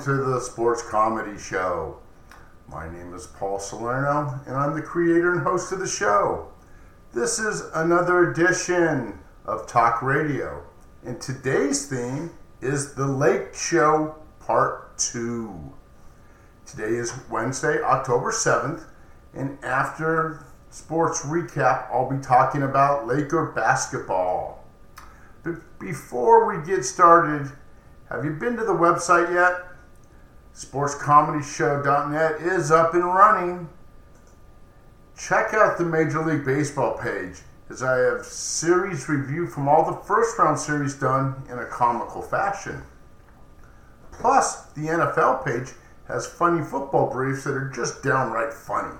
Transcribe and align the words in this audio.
to 0.00 0.14
the 0.14 0.38
Sports 0.38 0.82
Comedy 0.82 1.36
Show. 1.36 1.98
My 2.68 2.88
name 2.88 3.12
is 3.14 3.26
Paul 3.26 3.58
Salerno, 3.58 4.38
and 4.46 4.54
I'm 4.54 4.72
the 4.74 4.82
creator 4.82 5.32
and 5.32 5.42
host 5.42 5.72
of 5.72 5.80
the 5.80 5.88
show. 5.88 6.52
This 7.12 7.40
is 7.40 7.62
another 7.74 8.30
edition 8.30 9.18
of 9.44 9.66
Talk 9.66 10.00
Radio, 10.00 10.62
and 11.04 11.20
today's 11.20 11.88
theme 11.88 12.30
is 12.60 12.94
The 12.94 13.06
Lake 13.08 13.52
Show 13.52 14.14
Part 14.38 14.96
2. 14.98 15.72
Today 16.64 16.94
is 16.94 17.12
Wednesday, 17.28 17.82
October 17.82 18.30
7th, 18.30 18.84
and 19.34 19.58
after 19.64 20.46
sports 20.70 21.22
recap, 21.22 21.90
I'll 21.90 22.08
be 22.08 22.22
talking 22.22 22.62
about 22.62 23.08
Laker 23.08 23.46
basketball. 23.46 24.64
But 25.42 25.56
before 25.80 26.46
we 26.46 26.64
get 26.64 26.84
started, 26.84 27.50
have 28.10 28.24
you 28.24 28.30
been 28.30 28.56
to 28.58 28.64
the 28.64 28.74
website 28.74 29.34
yet? 29.34 29.67
SportsComedyShow.net 30.58 32.40
is 32.40 32.72
up 32.72 32.92
and 32.92 33.04
running. 33.04 33.68
Check 35.16 35.54
out 35.54 35.78
the 35.78 35.84
Major 35.84 36.24
League 36.24 36.44
Baseball 36.44 36.98
page 36.98 37.42
as 37.70 37.80
I 37.84 37.98
have 37.98 38.24
series 38.24 39.08
review 39.08 39.46
from 39.46 39.68
all 39.68 39.88
the 39.88 39.96
first 40.04 40.36
round 40.36 40.58
series 40.58 40.94
done 40.94 41.40
in 41.48 41.60
a 41.60 41.64
comical 41.64 42.22
fashion. 42.22 42.82
Plus, 44.10 44.64
the 44.72 44.88
NFL 44.88 45.44
page 45.44 45.74
has 46.08 46.26
funny 46.26 46.64
football 46.64 47.08
briefs 47.08 47.44
that 47.44 47.54
are 47.54 47.70
just 47.70 48.02
downright 48.02 48.52
funny. 48.52 48.96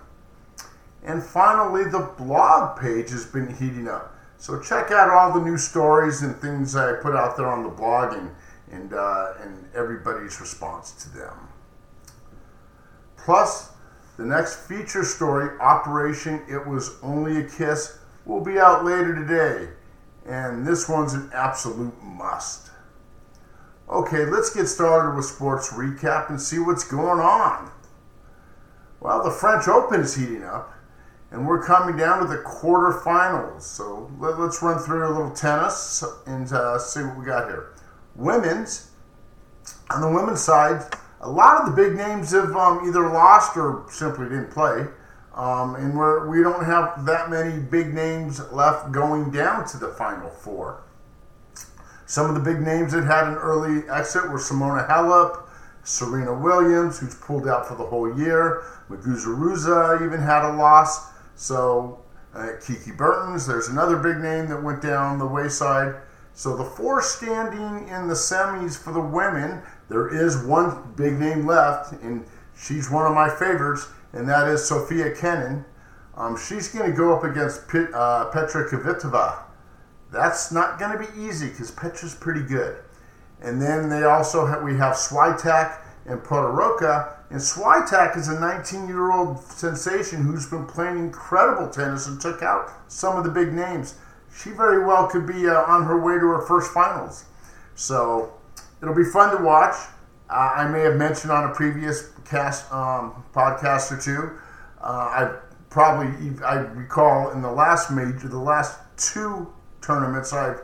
And 1.03 1.21
finally, 1.21 1.91
the 1.91 2.09
blog 2.17 2.79
page 2.79 3.11
has 3.11 3.27
been 3.27 3.53
heating 3.57 3.89
up. 3.89 4.15
So 4.37 4.61
check 4.61 4.93
out 4.93 5.11
all 5.11 5.33
the 5.33 5.45
new 5.45 5.59
stories 5.59 6.23
and 6.23 6.37
things 6.37 6.77
I 6.77 6.93
put 6.93 7.17
out 7.17 7.37
there 7.37 7.49
on 7.49 7.65
the 7.65 7.69
blog 7.69 8.13
and 8.13 8.31
and, 8.73 8.93
uh, 8.93 9.33
and 9.43 9.65
everybody's 9.75 10.41
response 10.41 10.93
to 11.05 11.11
them. 11.11 11.48
Plus, 13.25 13.71
the 14.17 14.25
next 14.25 14.67
feature 14.67 15.05
story, 15.05 15.59
Operation 15.61 16.43
It 16.49 16.67
Was 16.67 16.99
Only 17.03 17.41
a 17.41 17.45
Kiss, 17.45 17.99
will 18.25 18.41
be 18.41 18.59
out 18.59 18.85
later 18.85 19.15
today. 19.15 19.73
And 20.27 20.67
this 20.67 20.89
one's 20.89 21.15
an 21.15 21.31
absolute 21.33 21.95
must. 22.03 22.71
Okay, 23.89 24.27
let's 24.27 24.55
get 24.55 24.67
started 24.67 25.17
with 25.17 25.25
sports 25.25 25.71
recap 25.73 26.29
and 26.29 26.41
see 26.41 26.59
what's 26.59 26.85
going 26.85 27.21
on. 27.21 27.71
Well, 29.01 29.23
the 29.23 29.31
French 29.31 29.69
Open 29.69 30.01
is 30.01 30.17
heating 30.17 30.45
up, 30.45 30.75
and 31.31 31.47
we're 31.47 31.65
coming 31.65 31.97
down 31.97 32.19
to 32.21 32.27
the 32.27 32.39
quarterfinals. 32.39 33.63
So 33.63 34.11
let, 34.19 34.35
us 34.35 34.63
run 34.63 34.79
through 34.79 35.07
a 35.07 35.13
little 35.13 35.31
tennis 35.31 36.05
and 36.27 36.53
uh, 36.53 36.79
see 36.79 37.03
what 37.03 37.19
we 37.19 37.25
got 37.25 37.49
here 37.49 37.73
women's, 38.15 38.91
on 39.91 40.01
the 40.01 40.11
women's 40.11 40.43
side, 40.43 40.83
a 41.21 41.31
lot 41.31 41.61
of 41.61 41.75
the 41.75 41.83
big 41.83 41.97
names 41.97 42.31
have 42.33 42.55
um, 42.57 42.87
either 42.87 43.11
lost 43.11 43.57
or 43.57 43.85
simply 43.91 44.29
didn't 44.29 44.51
play. 44.51 44.87
Um, 45.35 45.77
and 45.77 45.97
we're, 45.97 46.29
we 46.29 46.43
don't 46.43 46.65
have 46.65 47.05
that 47.07 47.31
many 47.31 47.61
big 47.61 47.95
names 47.95 48.41
left 48.51 48.91
going 48.91 49.31
down 49.31 49.67
to 49.69 49.79
the 49.79 49.89
final 49.89 50.31
four. 50.31 50.83
Some 52.07 52.29
of 52.29 52.35
the 52.35 52.41
big 52.41 52.61
names 52.61 52.93
that 52.93 53.05
had 53.05 53.29
an 53.29 53.35
early 53.35 53.89
exit 53.89 54.31
were 54.31 54.39
Simona 54.39 54.89
Halep, 54.89 55.43
Serena 55.85 56.33
Williams, 56.33 56.99
who's 56.99 57.15
pulled 57.15 57.47
out 57.47 57.67
for 57.67 57.75
the 57.75 57.85
whole 57.85 58.19
year. 58.19 58.65
Muguruza 58.91 60.05
even 60.05 60.21
had 60.21 60.45
a 60.45 60.57
loss. 60.57 61.11
So 61.35 62.03
uh, 62.35 62.53
Kiki 62.67 62.93
Bertens, 62.93 63.47
there's 63.47 63.69
another 63.69 63.97
big 63.97 64.19
name 64.19 64.49
that 64.49 64.63
went 64.63 64.83
down 64.83 65.19
the 65.19 65.27
wayside. 65.27 65.97
So 66.33 66.57
the 66.57 66.65
four 66.65 67.03
standing 67.03 67.89
in 67.89 68.09
the 68.09 68.15
semis 68.15 68.77
for 68.77 68.93
the 68.93 69.01
women, 69.01 69.63
there 69.89 70.09
is 70.09 70.43
one 70.45 70.93
big 70.97 71.15
name 71.15 71.47
left, 71.47 71.93
and 72.03 72.25
she's 72.57 72.91
one 72.91 73.07
of 73.07 73.15
my 73.15 73.29
favorites, 73.29 73.89
and 74.13 74.29
that 74.29 74.49
is 74.49 74.65
Sofia 74.65 75.15
Kenin. 75.15 75.65
Um, 76.17 76.37
she's 76.37 76.69
going 76.69 76.91
to 76.91 76.97
go 76.97 77.17
up 77.17 77.25
against 77.25 77.63
uh, 77.95 78.27
Petra 78.31 78.69
Kvitova. 78.69 79.45
That's 80.11 80.51
not 80.51 80.79
going 80.79 80.99
to 80.99 80.99
be 80.99 81.23
easy 81.23 81.49
because 81.49 81.71
Petra's 81.71 82.15
pretty 82.15 82.43
good. 82.43 82.79
And 83.41 83.63
then 83.63 83.89
they 83.89 84.03
also 84.05 84.47
have, 84.47 84.63
we 84.63 84.77
have 84.77 84.95
Swiatek 84.95 85.79
and 86.07 86.21
Podoroska. 86.21 87.15
And 87.31 87.39
Swiatek 87.39 88.17
is 88.17 88.29
a 88.29 88.37
19-year-old 88.37 89.39
sensation 89.41 90.23
who's 90.23 90.47
been 90.47 90.67
playing 90.67 90.99
incredible 90.99 91.69
tennis 91.69 92.07
and 92.07 92.21
took 92.21 92.43
out 92.43 92.71
some 92.89 93.17
of 93.17 93.25
the 93.25 93.31
big 93.31 93.53
names 93.53 93.95
she 94.35 94.51
very 94.51 94.85
well 94.85 95.09
could 95.09 95.27
be 95.27 95.49
uh, 95.49 95.63
on 95.63 95.85
her 95.85 95.99
way 96.01 96.15
to 96.15 96.27
her 96.27 96.43
first 96.43 96.73
finals. 96.73 97.25
So 97.75 98.33
it'll 98.83 98.95
be 98.95 99.05
fun 99.05 99.37
to 99.37 99.43
watch. 99.43 99.75
Uh, 100.31 100.53
I 100.57 100.69
may 100.69 100.81
have 100.81 100.97
mentioned 100.97 101.33
on 101.33 101.51
a 101.51 101.55
previous 101.55 102.11
cast 102.25 102.71
um, 102.73 103.25
podcast 103.35 103.93
or 103.93 104.01
two. 104.01 104.39
Uh, 104.81 104.85
I 104.85 105.37
probably 105.71 106.43
I 106.45 106.57
recall 106.57 107.31
in 107.33 107.43
the 107.43 107.51
last 107.51 107.91
major, 107.91 108.29
the 108.29 108.39
last 108.39 108.79
two 108.97 109.53
tournaments, 109.81 110.33
I 110.33 110.55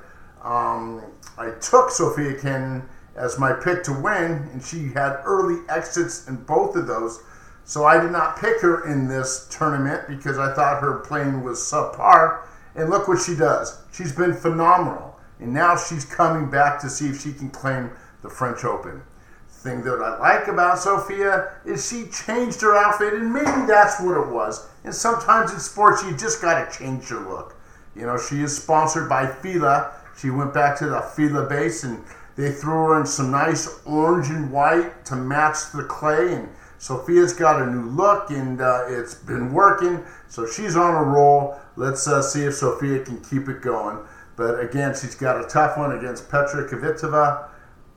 um, 0.43 1.03
I 1.39 1.51
took 1.61 1.91
Sofia 1.91 2.39
Kenin 2.39 2.87
as 3.17 3.39
my 3.39 3.53
pick 3.53 3.83
to 3.85 3.93
win, 3.93 4.49
and 4.53 4.63
she 4.63 4.89
had 4.89 5.21
early 5.25 5.63
exits 5.69 6.29
in 6.29 6.37
both 6.37 6.77
of 6.77 6.87
those. 6.87 7.23
So 7.65 7.85
I 7.85 7.99
did 7.99 8.13
not 8.13 8.39
pick 8.39 8.61
her 8.61 8.87
in 8.91 9.09
this 9.09 9.49
tournament 9.51 10.03
because 10.07 10.39
I 10.39 10.55
thought 10.55 10.83
her 10.83 10.99
playing 10.99 11.43
was 11.43 11.59
subpar. 11.59 12.43
And 12.75 12.91
look 12.91 13.09
what 13.09 13.23
she 13.23 13.35
does. 13.35 13.79
She's 13.93 14.13
been 14.13 14.35
phenomenal. 14.35 15.19
And 15.41 15.55
now 15.55 15.77
she's 15.77 16.05
coming 16.05 16.51
back 16.51 16.81
to 16.81 16.91
see 16.91 17.09
if 17.09 17.23
she 17.23 17.33
can 17.33 17.51
claim 17.51 17.91
the 18.25 18.31
French 18.31 18.65
Open. 18.65 19.03
Thing 19.49 19.83
that 19.85 20.03
I 20.03 20.19
like 20.19 20.49
about 20.49 20.79
Sofia 20.79 21.53
is 21.65 21.89
she 21.89 22.07
changed 22.09 22.61
her 22.63 22.77
outfit, 22.77 23.15
and 23.15 23.33
maybe 23.33 23.67
that's 23.67 24.01
what 24.01 24.17
it 24.17 24.29
was. 24.29 24.67
And 24.83 24.95
sometimes 24.95 25.53
in 25.53 25.61
sports, 25.61 26.03
you 26.03 26.17
just 26.17 26.43
got 26.43 26.71
to 26.71 26.79
change 26.79 27.09
your 27.09 27.21
look. 27.21 27.57
You 27.95 28.03
know, 28.03 28.19
she 28.19 28.43
is 28.43 28.57
sponsored 28.57 29.09
by 29.09 29.27
Fila. 29.27 29.93
She 30.19 30.31
went 30.31 30.53
back 30.53 30.77
to 30.79 30.87
the 30.87 31.01
Fila 31.01 31.49
base, 31.49 31.85
and 31.85 32.03
they 32.37 32.51
threw 32.51 32.73
her 32.73 33.01
in 33.01 33.07
some 33.07 33.31
nice 33.31 33.81
orange 33.87 34.29
and 34.29 34.51
white 34.51 35.05
to 35.07 35.17
match 35.17 35.73
the 35.73 35.85
clay. 35.85 36.35
And 36.35 36.49
Sofia's 36.79 37.33
got 37.33 37.63
a 37.63 37.67
new 37.67 37.89
look, 37.89 38.31
and 38.31 38.61
uh, 38.61 38.85
it's 38.89 39.15
been 39.15 39.53
working. 39.53 40.05
So 40.29 40.47
she's 40.47 40.77
on 40.77 40.95
a 40.95 41.03
roll. 41.03 41.59
Let's 41.77 42.07
uh, 42.07 42.21
see 42.21 42.45
if 42.45 42.55
Sofia 42.55 43.03
can 43.05 43.23
keep 43.23 43.49
it 43.49 43.63
going. 43.63 43.99
But 44.37 44.61
again, 44.61 44.95
she's 44.95 45.15
got 45.15 45.43
a 45.43 45.47
tough 45.47 45.79
one 45.79 45.93
against 45.97 46.29
Petra 46.31 46.69
Kvitova. 46.69 47.49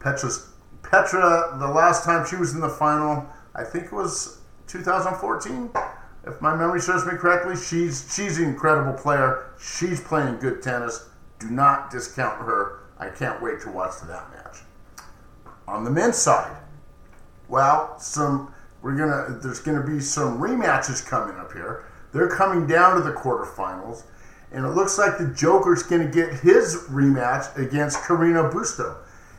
Petra's, 0.07 0.47
Petra, 0.83 1.57
the 1.59 1.67
last 1.67 2.05
time 2.05 2.25
she 2.25 2.37
was 2.37 2.53
in 2.53 2.61
the 2.61 2.69
final, 2.69 3.25
I 3.53 3.65
think 3.65 3.87
it 3.87 3.91
was 3.91 4.39
2014. 4.67 5.69
If 6.25 6.41
my 6.41 6.55
memory 6.55 6.79
serves 6.79 7.05
me 7.05 7.11
correctly, 7.17 7.57
she's 7.57 8.13
she's 8.13 8.37
an 8.37 8.45
incredible 8.45 8.93
player. 8.93 9.47
She's 9.59 9.99
playing 9.99 10.39
good 10.39 10.61
tennis. 10.61 11.09
Do 11.39 11.49
not 11.49 11.91
discount 11.91 12.39
her. 12.41 12.83
I 12.97 13.09
can't 13.09 13.41
wait 13.41 13.59
to 13.61 13.69
watch 13.69 13.99
that 14.01 14.31
match. 14.31 14.59
On 15.67 15.83
the 15.83 15.91
men's 15.91 16.15
side, 16.15 16.55
well, 17.49 17.99
some 17.99 18.53
we're 18.81 18.95
gonna 18.95 19.39
there's 19.41 19.59
gonna 19.59 19.85
be 19.85 19.99
some 19.99 20.39
rematches 20.39 21.05
coming 21.05 21.35
up 21.35 21.51
here. 21.51 21.83
They're 22.13 22.29
coming 22.29 22.65
down 22.65 22.95
to 22.95 23.01
the 23.01 23.11
quarterfinals, 23.11 24.03
and 24.53 24.65
it 24.65 24.69
looks 24.69 24.97
like 24.97 25.17
the 25.17 25.27
Joker's 25.27 25.83
to 25.83 26.05
get 26.05 26.33
his 26.39 26.85
rematch 26.89 27.57
against 27.57 27.99
Carreño 27.99 28.53
Busta. 28.53 28.97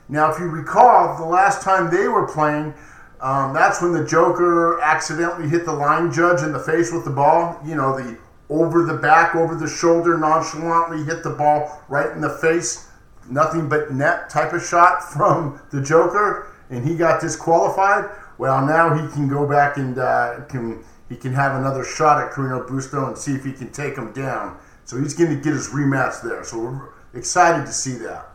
Now, 0.08 0.32
if 0.32 0.38
you 0.38 0.46
recall, 0.46 1.16
the 1.18 1.24
last 1.24 1.62
time 1.62 1.90
they 1.90 2.08
were 2.08 2.26
playing, 2.26 2.74
um, 3.20 3.52
that's 3.52 3.82
when 3.82 3.92
the 3.92 4.04
Joker 4.04 4.80
accidentally 4.80 5.48
hit 5.48 5.64
the 5.64 5.72
line 5.72 6.12
judge 6.12 6.42
in 6.42 6.52
the 6.52 6.58
face 6.58 6.92
with 6.92 7.04
the 7.04 7.10
ball. 7.10 7.60
You 7.64 7.74
know, 7.74 7.96
the 7.96 8.18
over 8.48 8.84
the 8.84 8.94
back, 8.94 9.34
over 9.34 9.54
the 9.54 9.68
shoulder, 9.68 10.16
nonchalantly 10.16 11.04
hit 11.04 11.22
the 11.22 11.30
ball 11.30 11.82
right 11.88 12.10
in 12.12 12.20
the 12.20 12.30
face. 12.30 12.88
Nothing 13.28 13.68
but 13.68 13.92
net 13.92 14.30
type 14.30 14.52
of 14.52 14.64
shot 14.64 15.02
from 15.12 15.60
the 15.70 15.82
Joker, 15.82 16.54
and 16.70 16.86
he 16.86 16.96
got 16.96 17.20
disqualified. 17.20 18.10
Well, 18.38 18.64
now 18.64 18.94
he 18.94 19.12
can 19.12 19.28
go 19.28 19.46
back 19.46 19.76
and 19.76 19.98
uh, 19.98 20.44
can 20.48 20.84
he 21.08 21.16
can 21.16 21.32
have 21.32 21.58
another 21.58 21.84
shot 21.84 22.22
at 22.22 22.32
Carreño 22.32 22.66
Busta 22.68 23.08
and 23.08 23.16
see 23.16 23.34
if 23.34 23.44
he 23.44 23.52
can 23.52 23.72
take 23.72 23.96
him 23.96 24.12
down. 24.12 24.58
So 24.84 24.98
he's 24.98 25.14
going 25.14 25.30
to 25.30 25.36
get 25.36 25.54
his 25.54 25.68
rematch 25.68 26.22
there. 26.22 26.44
So 26.44 26.58
we're 26.58 26.88
excited 27.14 27.66
to 27.66 27.72
see 27.72 27.94
that. 28.04 28.27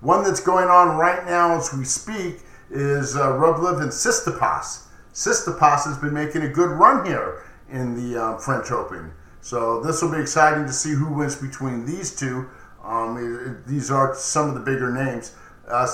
One 0.00 0.24
that's 0.24 0.40
going 0.40 0.68
on 0.68 0.96
right 0.96 1.26
now 1.26 1.56
as 1.56 1.74
we 1.74 1.84
speak 1.84 2.40
is 2.70 3.16
uh, 3.16 3.32
Rublev 3.32 3.82
and 3.82 3.90
Tsitsipas. 3.90 4.84
Tsitsipas 5.12 5.84
has 5.84 5.98
been 5.98 6.14
making 6.14 6.42
a 6.42 6.48
good 6.48 6.70
run 6.70 7.04
here 7.04 7.44
in 7.68 7.94
the 7.94 8.22
uh, 8.22 8.38
French 8.38 8.70
Open. 8.70 9.12
So 9.42 9.82
this 9.82 10.00
will 10.00 10.12
be 10.12 10.20
exciting 10.20 10.66
to 10.66 10.72
see 10.72 10.92
who 10.92 11.12
wins 11.12 11.36
between 11.36 11.84
these 11.84 12.16
two. 12.16 12.48
Um, 12.82 13.16
it, 13.18 13.50
it, 13.50 13.66
these 13.66 13.90
are 13.90 14.14
some 14.14 14.48
of 14.48 14.54
the 14.54 14.60
bigger 14.60 14.90
names. 14.90 15.34
Uh, 15.68 15.86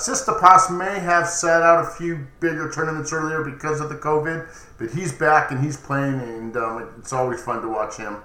may 0.71 0.99
have 1.01 1.29
sat 1.29 1.63
out 1.63 1.85
a 1.85 1.91
few 1.91 2.27
bigger 2.41 2.71
tournaments 2.71 3.13
earlier 3.13 3.45
because 3.45 3.81
of 3.81 3.89
the 3.89 3.97
COVID, 3.97 4.49
but 4.79 4.91
he's 4.91 5.13
back 5.13 5.51
and 5.51 5.63
he's 5.63 5.77
playing, 5.77 6.21
and 6.21 6.57
um, 6.57 6.95
it's 6.99 7.13
always 7.13 7.43
fun 7.43 7.61
to 7.61 7.69
watch 7.69 7.97
him. 7.97 8.17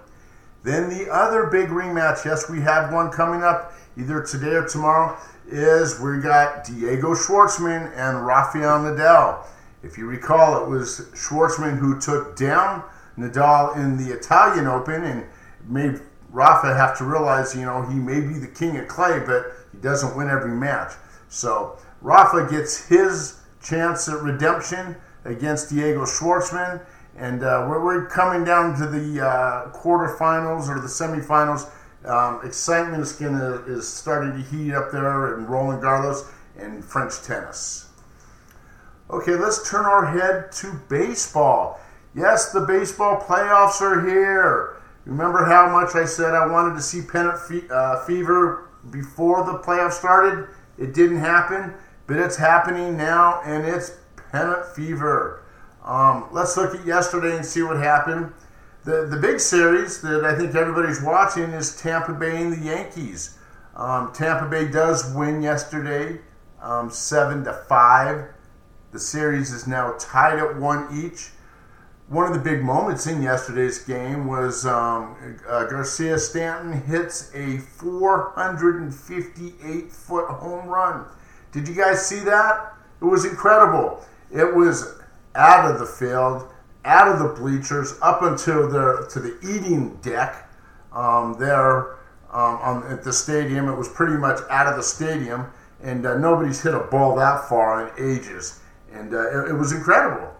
Then 0.63 0.89
the 0.89 1.09
other 1.11 1.47
big 1.47 1.69
rematch, 1.69 2.23
yes, 2.25 2.49
we 2.49 2.61
have 2.61 2.93
one 2.93 3.09
coming 3.09 3.43
up 3.43 3.73
either 3.97 4.21
today 4.21 4.53
or 4.53 4.67
tomorrow, 4.67 5.17
is 5.47 5.99
we 5.99 6.19
got 6.19 6.63
Diego 6.63 7.13
Schwartzman 7.13 7.91
and 7.95 8.25
Rafael 8.25 8.79
Nadal. 8.79 9.45
If 9.83 9.97
you 9.97 10.05
recall, 10.05 10.63
it 10.63 10.69
was 10.69 11.09
Schwartzman 11.13 11.77
who 11.77 11.99
took 11.99 12.35
down 12.35 12.83
Nadal 13.17 13.75
in 13.75 13.97
the 13.97 14.13
Italian 14.13 14.67
Open 14.67 15.03
and 15.03 15.25
made 15.67 15.99
Rafa 16.29 16.73
have 16.73 16.97
to 16.99 17.03
realize, 17.03 17.55
you 17.55 17.65
know, 17.65 17.81
he 17.83 17.95
may 17.95 18.21
be 18.21 18.35
the 18.35 18.47
king 18.47 18.77
of 18.77 18.87
clay, 18.87 19.19
but 19.19 19.51
he 19.71 19.79
doesn't 19.79 20.15
win 20.15 20.29
every 20.29 20.55
match. 20.55 20.93
So 21.27 21.77
Rafa 22.01 22.47
gets 22.49 22.87
his 22.87 23.39
chance 23.61 24.07
at 24.07 24.21
redemption 24.21 24.95
against 25.25 25.69
Diego 25.69 26.05
Schwartzman. 26.05 26.81
And 27.21 27.44
uh, 27.44 27.68
we're, 27.69 27.85
we're, 27.85 28.07
coming 28.07 28.44
down 28.44 28.75
to 28.79 28.88
the 28.88 29.23
uh, 29.23 29.71
quarterfinals 29.73 30.68
or 30.68 30.79
the 30.79 30.88
semifinals. 30.88 31.69
Um, 32.03 32.44
excitement 32.44 33.03
is, 33.03 33.12
gonna, 33.12 33.62
is 33.68 33.88
starting 33.88 34.31
to 34.31 34.50
heat 34.50 34.73
up 34.73 34.91
there 34.91 35.38
in 35.38 35.45
Roland 35.45 35.83
Garros 35.83 36.27
and 36.57 36.83
French 36.83 37.21
tennis. 37.21 37.89
Okay, 39.12 39.35
let's 39.35 39.69
turn 39.69 39.85
our 39.85 40.07
head 40.07 40.51
to 40.53 40.73
baseball. 40.89 41.79
Yes, 42.15 42.51
the 42.51 42.62
baseball 42.62 43.21
playoffs 43.21 43.81
are 43.81 44.01
here. 44.09 44.81
Remember 45.06 45.45
how 45.45 45.69
much 45.69 45.94
I 45.94 46.06
said 46.06 46.33
I 46.33 46.47
wanted 46.47 46.73
to 46.73 46.81
see 46.81 47.03
pennant 47.03 47.38
fe- 47.38 47.68
uh, 47.69 48.03
fever 48.03 48.69
before 48.89 49.44
the 49.44 49.59
playoffs 49.59 49.94
started? 49.94 50.47
It 50.79 50.95
didn't 50.95 51.19
happen, 51.19 51.75
but 52.07 52.18
it's 52.18 52.38
happening 52.38 52.97
now, 52.97 53.44
and 53.45 53.63
it's 53.63 53.91
pennant 54.31 54.65
fever. 54.65 55.40
Um, 55.83 56.28
let's 56.31 56.56
look 56.57 56.75
at 56.75 56.86
yesterday 56.86 57.36
and 57.36 57.45
see 57.45 57.63
what 57.63 57.78
happened. 57.78 58.31
The, 58.83 59.06
the 59.06 59.18
big 59.18 59.39
series 59.39 60.01
that 60.01 60.25
I 60.25 60.36
think 60.36 60.56
everybody's 60.56 61.01
watching 61.01 61.51
is 61.51 61.80
Tampa 61.80 62.13
Bay 62.13 62.42
and 62.42 62.51
the 62.54 62.66
Yankees. 62.66 63.38
Um, 63.75 64.12
Tampa 64.13 64.50
Bay 64.50 64.68
does 64.68 65.13
win 65.13 65.42
yesterday, 65.42 66.19
um, 66.62 66.89
seven 66.89 67.44
to 67.45 67.54
five. 67.68 68.30
The 68.92 69.00
series 69.00 69.51
is 69.51 69.68
now 69.68 69.95
tied 70.00 70.39
at 70.39 70.57
one 70.57 70.88
each. 70.94 71.30
One 72.10 72.28
of 72.28 72.33
the 72.33 72.39
big 72.39 72.63
moments 72.63 73.07
in 73.07 73.22
yesterday's 73.22 73.78
game 73.80 74.28
was 74.28 74.66
um, 74.66 75.16
uh, 75.48 75.68
Giancarlo 75.69 76.19
Stanton 76.19 76.74
hits 76.81 77.31
a 77.33 77.60
458 77.60 79.92
foot 79.92 80.28
home 80.28 80.68
run. 80.68 81.06
Did 81.54 81.69
you 81.69 81.75
guys 81.75 82.06
see 82.06 82.19
that? 82.19 82.74
It 83.01 83.06
was 83.06 83.24
incredible. 83.25 84.06
It 84.30 84.54
was 84.54 85.00
out 85.36 85.69
of 85.69 85.80
the 85.80 85.86
field, 85.86 86.51
out 86.86 87.07
of 87.07 87.19
the 87.19 87.42
bleachers, 87.42 87.98
up 88.01 88.22
until 88.22 88.69
the 88.69 89.07
to 89.12 89.19
the 89.19 89.38
eating 89.42 89.95
deck 89.98 90.50
um, 90.94 91.36
there 91.39 91.98
um, 92.31 92.57
on, 92.62 92.92
at 92.92 93.04
the 93.04 93.13
stadium. 93.13 93.68
It 93.68 93.75
was 93.75 93.89
pretty 93.89 94.18
much 94.18 94.39
out 94.50 94.68
of 94.68 94.75
the 94.75 94.83
stadium, 94.83 95.48
and 95.81 96.06
uh, 96.06 96.18
nobody's 96.18 96.62
hit 96.62 96.74
a 96.74 96.80
ball 96.80 97.16
that 97.18 97.48
far 97.48 97.88
in 97.88 98.18
ages, 98.18 98.60
and 98.92 99.13
uh, 99.13 99.45
it, 99.45 99.51
it, 99.51 99.54
was 99.54 99.72
incredible. 99.72 100.33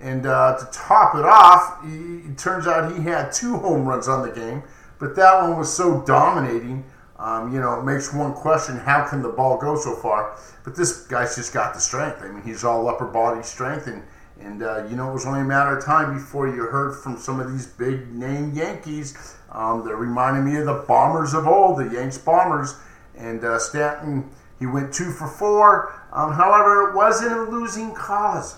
And 0.00 0.26
uh, 0.26 0.56
to 0.58 0.66
top 0.72 1.16
it 1.16 1.24
off, 1.24 1.84
he, 1.84 2.28
it 2.28 2.38
turns 2.38 2.66
out 2.66 2.94
he 2.94 3.02
had 3.02 3.32
two 3.32 3.56
home 3.56 3.86
runs 3.86 4.08
on 4.08 4.22
the 4.22 4.32
game, 4.32 4.62
but 4.98 5.16
that 5.16 5.42
one 5.42 5.58
was 5.58 5.72
so 5.72 6.02
dominating. 6.02 6.84
Um, 7.18 7.52
you 7.52 7.60
know, 7.60 7.80
it 7.80 7.82
makes 7.82 8.14
one 8.14 8.32
question: 8.32 8.76
How 8.76 9.04
can 9.08 9.22
the 9.22 9.28
ball 9.28 9.58
go 9.58 9.76
so 9.76 9.96
far? 9.96 10.38
But 10.64 10.76
this 10.76 11.06
guy's 11.06 11.34
just 11.34 11.52
got 11.52 11.74
the 11.74 11.80
strength. 11.80 12.22
I 12.22 12.28
mean, 12.28 12.42
he's 12.42 12.62
all 12.62 12.88
upper 12.88 13.06
body 13.06 13.42
strength, 13.42 13.88
and 13.88 14.02
and 14.40 14.62
uh, 14.62 14.86
you 14.86 14.96
know, 14.96 15.10
it 15.10 15.12
was 15.12 15.26
only 15.26 15.40
a 15.40 15.44
matter 15.44 15.76
of 15.76 15.84
time 15.84 16.14
before 16.14 16.46
you 16.48 16.62
heard 16.62 16.96
from 17.02 17.18
some 17.18 17.40
of 17.40 17.50
these 17.50 17.66
big 17.66 18.12
name 18.14 18.52
Yankees. 18.54 19.36
Um, 19.50 19.84
they're 19.84 19.96
reminding 19.96 20.44
me 20.44 20.58
of 20.60 20.66
the 20.66 20.84
Bombers 20.86 21.34
of 21.34 21.46
old, 21.46 21.78
the 21.78 21.92
Yanks 21.92 22.18
Bombers. 22.18 22.76
And 23.16 23.42
uh, 23.44 23.58
Stanton, 23.58 24.30
he 24.58 24.66
went 24.66 24.94
two 24.94 25.10
for 25.10 25.26
four. 25.26 25.92
Um, 26.12 26.32
however, 26.32 26.90
it 26.90 26.94
wasn't 26.94 27.32
a 27.32 27.42
losing 27.50 27.94
cause. 27.94 28.56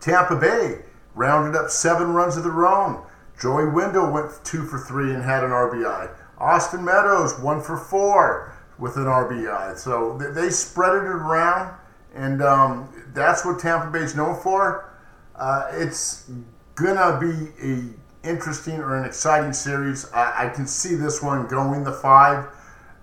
Tampa 0.00 0.36
Bay 0.36 0.82
rounded 1.14 1.58
up 1.58 1.70
seven 1.70 2.12
runs 2.12 2.36
of 2.36 2.44
their 2.44 2.66
own. 2.66 3.04
Joey 3.40 3.68
Wendle 3.70 4.10
went 4.12 4.32
two 4.44 4.64
for 4.64 4.78
three 4.78 5.14
and 5.14 5.22
had 5.22 5.44
an 5.44 5.50
RBI. 5.50 6.10
Austin 6.38 6.84
Meadows 6.84 7.38
one 7.40 7.60
for 7.60 7.76
four 7.76 8.56
with 8.78 8.96
an 8.96 9.04
RBI. 9.04 9.76
So 9.78 10.18
they 10.18 10.50
spread 10.50 10.94
it 10.94 11.06
around 11.06 11.74
and 12.14 12.42
um, 12.42 12.88
that's 13.14 13.44
what 13.44 13.58
Tampa 13.58 13.90
Bay 13.90 14.00
is 14.00 14.14
known 14.14 14.40
for. 14.40 14.92
Uh, 15.36 15.70
it's 15.72 16.30
gonna 16.74 17.18
be 17.20 17.52
a 17.62 18.28
interesting 18.28 18.80
or 18.80 18.96
an 18.96 19.04
exciting 19.04 19.52
series. 19.52 20.10
I, 20.12 20.46
I, 20.46 20.48
can 20.48 20.66
see 20.66 20.94
this 20.94 21.22
one 21.22 21.46
going 21.46 21.84
the 21.84 21.92
five. 21.92 22.46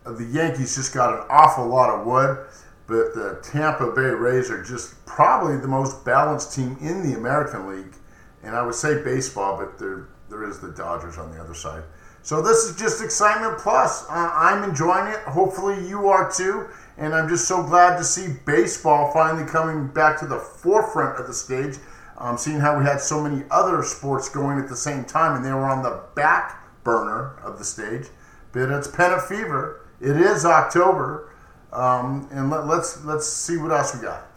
The 0.03 0.25
Yankees 0.25 0.75
just 0.75 0.93
got 0.93 1.13
an 1.13 1.25
awful 1.29 1.65
lot 1.65 1.89
of 1.89 2.05
wood, 2.05 2.45
but 2.87 3.13
the 3.13 3.39
Tampa 3.41 3.91
Bay 3.91 4.01
Rays 4.01 4.51
are 4.51 4.63
just 4.63 5.03
probably 5.05 5.57
the 5.57 5.67
most 5.67 6.05
balanced 6.05 6.53
team 6.53 6.77
in 6.81 7.09
the 7.09 7.17
American 7.17 7.67
League. 7.67 7.95
And 8.43 8.55
I 8.55 8.63
would 8.63 8.75
say 8.75 9.01
baseball, 9.01 9.57
but 9.57 9.79
there 9.79 10.09
there 10.29 10.43
is 10.43 10.59
the 10.59 10.71
Dodgers 10.71 11.17
on 11.17 11.31
the 11.31 11.41
other 11.41 11.53
side. 11.53 11.83
So 12.21 12.41
this 12.41 12.63
is 12.65 12.75
just 12.75 13.03
excitement 13.03 13.59
plus. 13.59 14.05
Uh, 14.09 14.31
I'm 14.33 14.67
enjoying 14.67 15.07
it. 15.13 15.19
Hopefully 15.21 15.87
you 15.87 16.07
are 16.09 16.31
too. 16.31 16.67
And 16.97 17.13
I'm 17.13 17.27
just 17.27 17.47
so 17.47 17.61
glad 17.63 17.97
to 17.97 18.03
see 18.03 18.35
baseball 18.45 19.11
finally 19.11 19.45
coming 19.45 19.87
back 19.87 20.19
to 20.19 20.27
the 20.27 20.39
forefront 20.39 21.19
of 21.19 21.27
the 21.27 21.33
stage. 21.33 21.77
Um, 22.17 22.37
seeing 22.37 22.61
how 22.61 22.77
we 22.77 22.85
had 22.85 23.01
so 23.01 23.21
many 23.21 23.43
other 23.51 23.83
sports 23.83 24.29
going 24.29 24.57
at 24.57 24.69
the 24.69 24.75
same 24.75 25.03
time 25.03 25.35
and 25.35 25.43
they 25.43 25.51
were 25.51 25.65
on 25.65 25.83
the 25.83 26.01
back 26.15 26.65
burner 26.85 27.37
of 27.43 27.59
the 27.59 27.65
stage. 27.65 28.07
But 28.53 28.71
it's 28.71 28.87
pennant 28.87 29.23
fever. 29.23 29.85
It 29.99 30.15
is 30.15 30.45
October. 30.45 31.33
Um, 31.73 32.29
and 32.31 32.49
let, 32.49 32.67
let's 32.67 33.03
let's 33.03 33.27
see 33.27 33.57
what 33.57 33.71
else 33.71 33.93
we 33.93 34.01
got. 34.01 34.27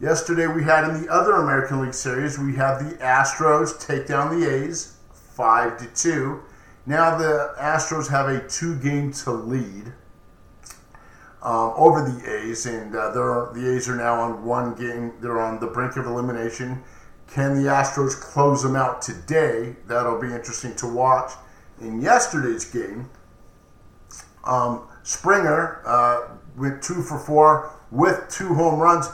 Yesterday 0.00 0.46
we 0.46 0.62
had 0.62 0.84
in 0.84 1.02
the 1.02 1.12
other 1.12 1.32
American 1.32 1.80
League 1.80 1.94
series 1.94 2.38
we 2.38 2.54
have 2.54 2.88
the 2.88 2.94
Astros 2.98 3.84
take 3.84 4.06
down 4.06 4.38
the 4.38 4.48
A's 4.48 4.96
five 5.12 5.76
to 5.78 5.86
two. 5.86 6.40
Now 6.86 7.18
the 7.18 7.52
Astros 7.58 8.08
have 8.10 8.28
a 8.28 8.46
two 8.48 8.76
game 8.76 9.12
to 9.24 9.32
lead 9.32 9.92
um, 11.42 11.72
over 11.76 12.02
the 12.02 12.36
A's, 12.36 12.66
and 12.66 12.94
uh, 12.94 13.10
the 13.12 13.74
A's 13.74 13.88
are 13.88 13.96
now 13.96 14.20
on 14.20 14.44
one 14.44 14.74
game. 14.74 15.12
They're 15.20 15.40
on 15.40 15.60
the 15.60 15.68
brink 15.68 15.96
of 15.96 16.06
elimination. 16.06 16.82
Can 17.28 17.54
the 17.54 17.68
Astros 17.68 18.18
close 18.18 18.62
them 18.62 18.74
out 18.74 19.02
today? 19.02 19.76
That'll 19.86 20.20
be 20.20 20.32
interesting 20.32 20.74
to 20.76 20.86
watch. 20.86 21.32
In 21.80 22.00
yesterday's 22.00 22.64
game, 22.64 23.08
um, 24.44 24.88
Springer 25.02 25.82
uh, 25.86 26.28
went 26.56 26.82
two 26.82 27.02
for 27.02 27.18
four 27.18 27.70
with 27.90 28.28
two 28.28 28.54
home 28.54 28.80
runs. 28.80 29.08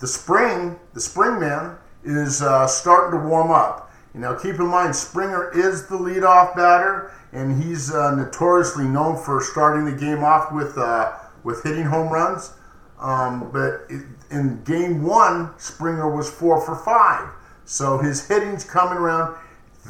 The 0.00 0.06
spring, 0.06 0.78
the 0.94 1.00
spring 1.00 1.40
man, 1.40 1.76
is 2.04 2.42
uh, 2.42 2.66
starting 2.66 3.18
to 3.18 3.26
warm 3.26 3.50
up. 3.50 3.92
You 4.14 4.20
know, 4.20 4.34
keep 4.34 4.56
in 4.56 4.66
mind 4.66 4.94
Springer 4.96 5.50
is 5.56 5.86
the 5.86 5.96
leadoff 5.96 6.56
batter, 6.56 7.12
and 7.32 7.62
he's 7.62 7.94
uh, 7.94 8.14
notoriously 8.14 8.84
known 8.84 9.16
for 9.16 9.40
starting 9.42 9.84
the 9.84 9.92
game 9.92 10.24
off 10.24 10.52
with 10.52 10.76
uh, 10.76 11.12
with 11.44 11.62
hitting 11.62 11.84
home 11.84 12.12
runs. 12.12 12.52
Um, 12.98 13.50
but 13.50 13.86
in 14.30 14.62
game 14.64 15.02
one, 15.02 15.58
Springer 15.58 16.14
was 16.14 16.30
four 16.30 16.60
for 16.60 16.76
five. 16.76 17.30
So 17.64 17.98
his 17.98 18.26
hitting's 18.26 18.64
coming 18.64 18.98
around. 18.98 19.36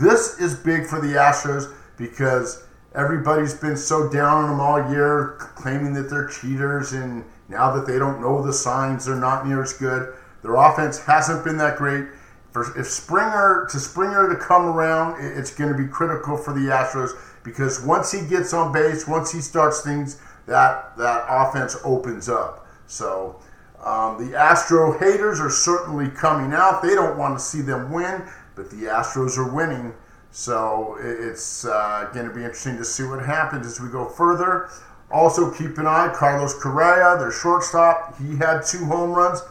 This 0.01 0.39
is 0.39 0.55
big 0.55 0.87
for 0.87 1.01
the 1.01 1.15
Astros 1.15 1.73
because 1.97 2.65
everybody's 2.95 3.55
been 3.55 3.77
so 3.77 4.09
down 4.09 4.45
on 4.45 4.51
them 4.51 4.61
all 4.61 4.93
year, 4.93 5.37
claiming 5.57 5.93
that 5.95 6.09
they're 6.09 6.29
cheaters, 6.29 6.93
and 6.93 7.25
now 7.49 7.75
that 7.75 7.87
they 7.87 7.99
don't 7.99 8.21
know 8.21 8.43
the 8.43 8.53
signs, 8.53 9.07
they're 9.07 9.17
not 9.17 9.47
near 9.47 9.63
as 9.63 9.73
good. 9.73 10.15
Their 10.43 10.55
offense 10.55 10.99
hasn't 11.01 11.45
been 11.45 11.57
that 11.59 11.77
great. 11.77 12.07
For, 12.53 12.79
if 12.79 12.87
Springer 12.87 13.67
to 13.71 13.79
Springer 13.79 14.29
to 14.29 14.37
come 14.37 14.67
around, 14.67 15.23
it's 15.25 15.55
going 15.55 15.71
to 15.71 15.79
be 15.79 15.87
critical 15.87 16.37
for 16.37 16.53
the 16.53 16.71
Astros 16.71 17.11
because 17.43 17.81
once 17.83 18.11
he 18.13 18.27
gets 18.27 18.53
on 18.53 18.73
base, 18.73 19.07
once 19.07 19.33
he 19.33 19.41
starts 19.41 19.83
things, 19.83 20.21
that 20.51 20.97
that 20.99 21.25
offense 21.29 21.77
opens 21.85 22.29
up. 22.29 22.67
So 22.87 23.41
um, 23.83 24.29
the 24.29 24.37
Astro 24.37 24.99
haters 24.99 25.41
are 25.41 25.49
certainly 25.49 26.09
coming 26.09 26.53
out. 26.53 26.83
They 26.83 26.95
don't 26.95 27.17
want 27.17 27.39
to 27.39 27.43
see 27.43 27.63
them 27.63 27.91
win, 27.91 28.29
but 28.57 28.69
the 28.71 28.87
Astros 28.87 29.39
are 29.39 29.51
winning. 29.51 29.95
So 30.33 30.99
it's 31.01 31.65
uh, 31.65 32.11
going 32.13 32.29
to 32.29 32.35
be 32.35 32.41
interesting 32.41 32.77
to 32.79 32.85
see 32.85 33.05
what 33.05 33.25
happens 33.25 33.67
as 33.67 33.81
we 33.81 33.89
go 33.89 34.07
further. 34.07 34.69
Also, 35.11 35.51
keep 35.51 35.79
an 35.79 35.87
eye 35.87 36.13
Carlos 36.15 36.55
Correa, 36.55 37.17
their 37.19 37.33
shortstop. 37.33 38.19
He 38.19 38.37
had 38.37 38.63
two 38.65 38.85
home 38.85 39.11
runs. 39.11 39.43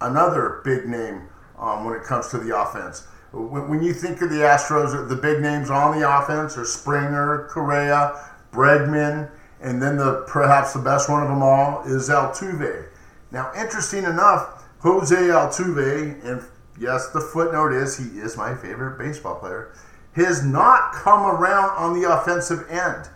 Another 0.00 0.60
big 0.64 0.86
name 0.86 1.28
um, 1.58 1.84
when 1.84 1.94
it 1.94 2.02
comes 2.02 2.28
to 2.28 2.38
the 2.38 2.56
offense. 2.56 3.06
When 3.32 3.82
you 3.82 3.94
think 3.94 4.20
of 4.20 4.28
the 4.28 4.40
Astros, 4.40 5.08
the 5.08 5.16
big 5.16 5.40
names 5.40 5.70
on 5.70 5.98
the 5.98 6.06
offense 6.08 6.58
are 6.58 6.64
Springer, 6.66 7.48
Correa, 7.50 8.20
Bregman, 8.52 9.30
and 9.62 9.80
then 9.80 9.96
the 9.96 10.24
perhaps 10.26 10.72
the 10.72 10.80
best 10.80 11.08
one 11.08 11.22
of 11.22 11.28
them 11.28 11.42
all 11.42 11.82
is 11.84 12.08
Altuve. 12.08 12.86
Now, 13.30 13.50
interesting 13.56 14.04
enough, 14.04 14.64
Jose 14.80 15.14
Altuve, 15.14 16.24
and 16.24 16.42
yes, 16.78 17.08
the 17.10 17.20
footnote 17.20 17.72
is 17.72 17.96
he 17.96 18.18
is 18.18 18.36
my 18.36 18.54
favorite 18.54 18.98
baseball 18.98 19.36
player. 19.36 19.72
has 20.14 20.44
not 20.44 20.92
come 20.92 21.24
around 21.24 21.70
on 21.70 21.98
the 21.98 22.12
offensive 22.12 22.66
end. 22.68 23.08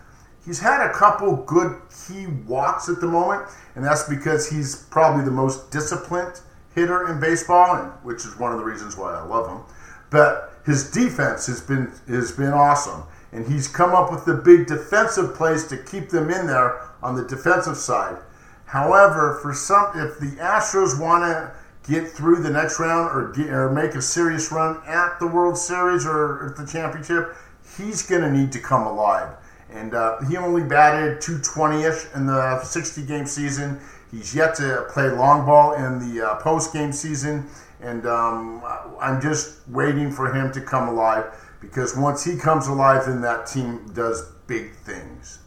He's 0.43 0.59
had 0.59 0.89
a 0.89 0.93
couple 0.93 1.35
good 1.35 1.79
key 2.07 2.25
walks 2.47 2.87
at 2.89 3.01
the 3.01 3.07
moment, 3.07 3.43
and 3.75 3.83
that's 3.83 4.07
because 4.07 4.49
he's 4.49 4.75
probably 4.89 5.25
the 5.25 5.31
most 5.31 5.69
disciplined 5.69 6.39
hitter 6.73 7.11
in 7.11 7.19
baseball, 7.19 7.75
and 7.75 7.91
which 8.03 8.25
is 8.25 8.39
one 8.39 8.53
of 8.53 8.57
the 8.57 8.63
reasons 8.63 8.95
why 8.95 9.13
I 9.13 9.23
love 9.23 9.47
him. 9.49 9.61
But 10.09 10.53
his 10.65 10.89
defense 10.89 11.47
has 11.47 11.59
been 11.59 11.91
has 12.07 12.31
been 12.31 12.53
awesome, 12.53 13.03
and 13.37 13.45
he's 13.45 13.67
come 13.67 13.93
up 13.93 14.11
with 14.11 14.25
the 14.25 14.33
big 14.33 14.65
defensive 14.65 15.35
plays 15.35 15.67
to 15.67 15.77
keep 15.77 16.09
them 16.09 16.31
in 16.31 16.47
there 16.47 16.81
on 17.03 17.15
the 17.15 17.23
defensive 17.23 17.77
side. 17.77 18.17
However, 18.65 19.37
for 19.43 19.53
some, 19.53 19.91
if 19.93 20.17
the 20.17 20.35
Astros 20.41 20.99
want 20.99 21.23
to 21.23 21.53
get 21.87 22.09
through 22.09 22.41
the 22.41 22.49
next 22.49 22.79
round 22.79 23.15
or 23.15 23.31
get, 23.31 23.53
or 23.53 23.69
make 23.69 23.93
a 23.93 24.01
serious 24.01 24.51
run 24.51 24.81
at 24.87 25.19
the 25.19 25.27
World 25.27 25.55
Series 25.55 26.03
or 26.03 26.47
at 26.47 26.57
the 26.57 26.65
championship, 26.65 27.35
he's 27.77 28.01
going 28.01 28.23
to 28.23 28.31
need 28.31 28.51
to 28.53 28.59
come 28.59 28.87
alive. 28.87 29.35
And 29.69 29.93
uh, 29.93 30.19
he 30.23 30.35
only 30.37 30.63
batted 30.63 31.19
220-ish 31.19 32.15
in 32.15 32.25
the 32.25 32.59
60-game 32.63 33.27
season. 33.27 33.79
He's 34.09 34.33
yet 34.33 34.55
to 34.55 34.87
play 34.89 35.09
long 35.09 35.45
ball 35.45 35.75
in 35.75 35.99
the 35.99 36.25
uh, 36.25 36.35
post-game 36.37 36.91
season, 36.91 37.47
and 37.81 38.07
um, 38.07 38.63
I'm 38.99 39.21
just 39.21 39.59
waiting 39.67 40.11
for 40.11 40.33
him 40.33 40.51
to 40.53 40.61
come 40.61 40.89
alive 40.89 41.31
because 41.59 41.95
once 41.95 42.23
he 42.23 42.37
comes 42.37 42.67
alive, 42.67 43.05
then 43.05 43.21
that 43.21 43.47
team 43.47 43.91
does 43.93 44.31
big 44.47 44.75
things. 44.75 45.39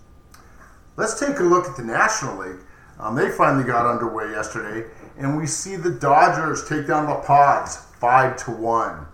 Let's 0.97 1.19
take 1.19 1.39
a 1.39 1.43
look 1.43 1.67
at 1.67 1.77
the 1.77 1.85
National 1.85 2.39
League. 2.39 2.61
Um, 2.99 3.15
they 3.15 3.31
finally 3.31 3.65
got 3.65 3.87
underway 3.87 4.31
yesterday, 4.31 4.89
and 5.17 5.37
we 5.37 5.47
see 5.47 5.77
the 5.77 5.91
Dodgers 5.91 6.69
take 6.69 6.87
down 6.87 7.07
the 7.07 7.15
Pods 7.15 7.77
five 7.99 8.37
to 8.45 8.51
one. 8.51 9.07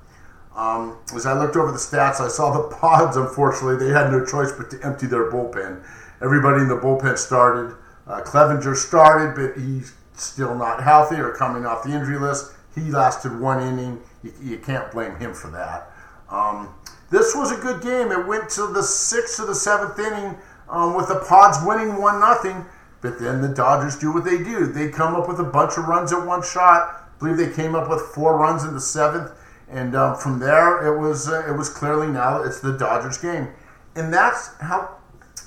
Um, 0.56 0.98
as 1.14 1.26
I 1.26 1.38
looked 1.38 1.54
over 1.54 1.70
the 1.70 1.78
stats, 1.78 2.20
I 2.20 2.28
saw 2.28 2.50
the 2.50 2.74
Pods. 2.76 3.16
Unfortunately, 3.16 3.76
they 3.76 3.92
had 3.92 4.10
no 4.10 4.24
choice 4.24 4.50
but 4.52 4.70
to 4.70 4.84
empty 4.84 5.06
their 5.06 5.30
bullpen. 5.30 5.84
Everybody 6.22 6.62
in 6.62 6.68
the 6.68 6.76
bullpen 6.76 7.18
started. 7.18 7.76
Uh, 8.06 8.22
Clevinger 8.22 8.74
started, 8.74 9.34
but 9.34 9.60
he's 9.60 9.92
still 10.14 10.54
not 10.54 10.82
healthy 10.82 11.16
or 11.16 11.32
coming 11.32 11.66
off 11.66 11.84
the 11.84 11.90
injury 11.90 12.18
list. 12.18 12.52
He 12.74 12.82
lasted 12.82 13.38
one 13.38 13.62
inning. 13.62 14.00
You, 14.22 14.32
you 14.42 14.58
can't 14.58 14.90
blame 14.90 15.16
him 15.16 15.34
for 15.34 15.50
that. 15.50 15.90
Um, 16.30 16.74
this 17.10 17.34
was 17.34 17.52
a 17.52 17.56
good 17.56 17.82
game. 17.82 18.10
It 18.10 18.26
went 18.26 18.48
to 18.50 18.66
the 18.66 18.82
sixth 18.82 19.38
or 19.40 19.46
the 19.46 19.54
seventh 19.54 19.98
inning 19.98 20.36
um, 20.68 20.94
with 20.94 21.08
the 21.08 21.24
Pods 21.28 21.58
winning 21.64 22.00
one 22.00 22.20
nothing. 22.20 22.64
But 23.00 23.18
then 23.20 23.40
the 23.40 23.48
Dodgers 23.48 23.96
do 23.96 24.12
what 24.12 24.24
they 24.24 24.38
do. 24.38 24.66
They 24.66 24.88
come 24.88 25.14
up 25.14 25.28
with 25.28 25.38
a 25.38 25.44
bunch 25.44 25.78
of 25.78 25.86
runs 25.86 26.12
at 26.12 26.26
one 26.26 26.42
shot. 26.42 27.06
I 27.16 27.18
believe 27.18 27.36
they 27.36 27.52
came 27.52 27.74
up 27.74 27.88
with 27.88 28.00
four 28.00 28.36
runs 28.36 28.64
in 28.64 28.74
the 28.74 28.80
seventh, 28.80 29.32
and 29.70 29.94
um, 29.94 30.16
from 30.16 30.38
there 30.38 30.86
it 30.86 30.98
was 30.98 31.28
uh, 31.28 31.46
it 31.48 31.56
was 31.56 31.68
clearly 31.68 32.08
now 32.08 32.42
it's 32.42 32.60
the 32.60 32.76
Dodgers 32.76 33.18
game, 33.18 33.48
and 33.94 34.12
that's 34.12 34.54
how 34.60 34.96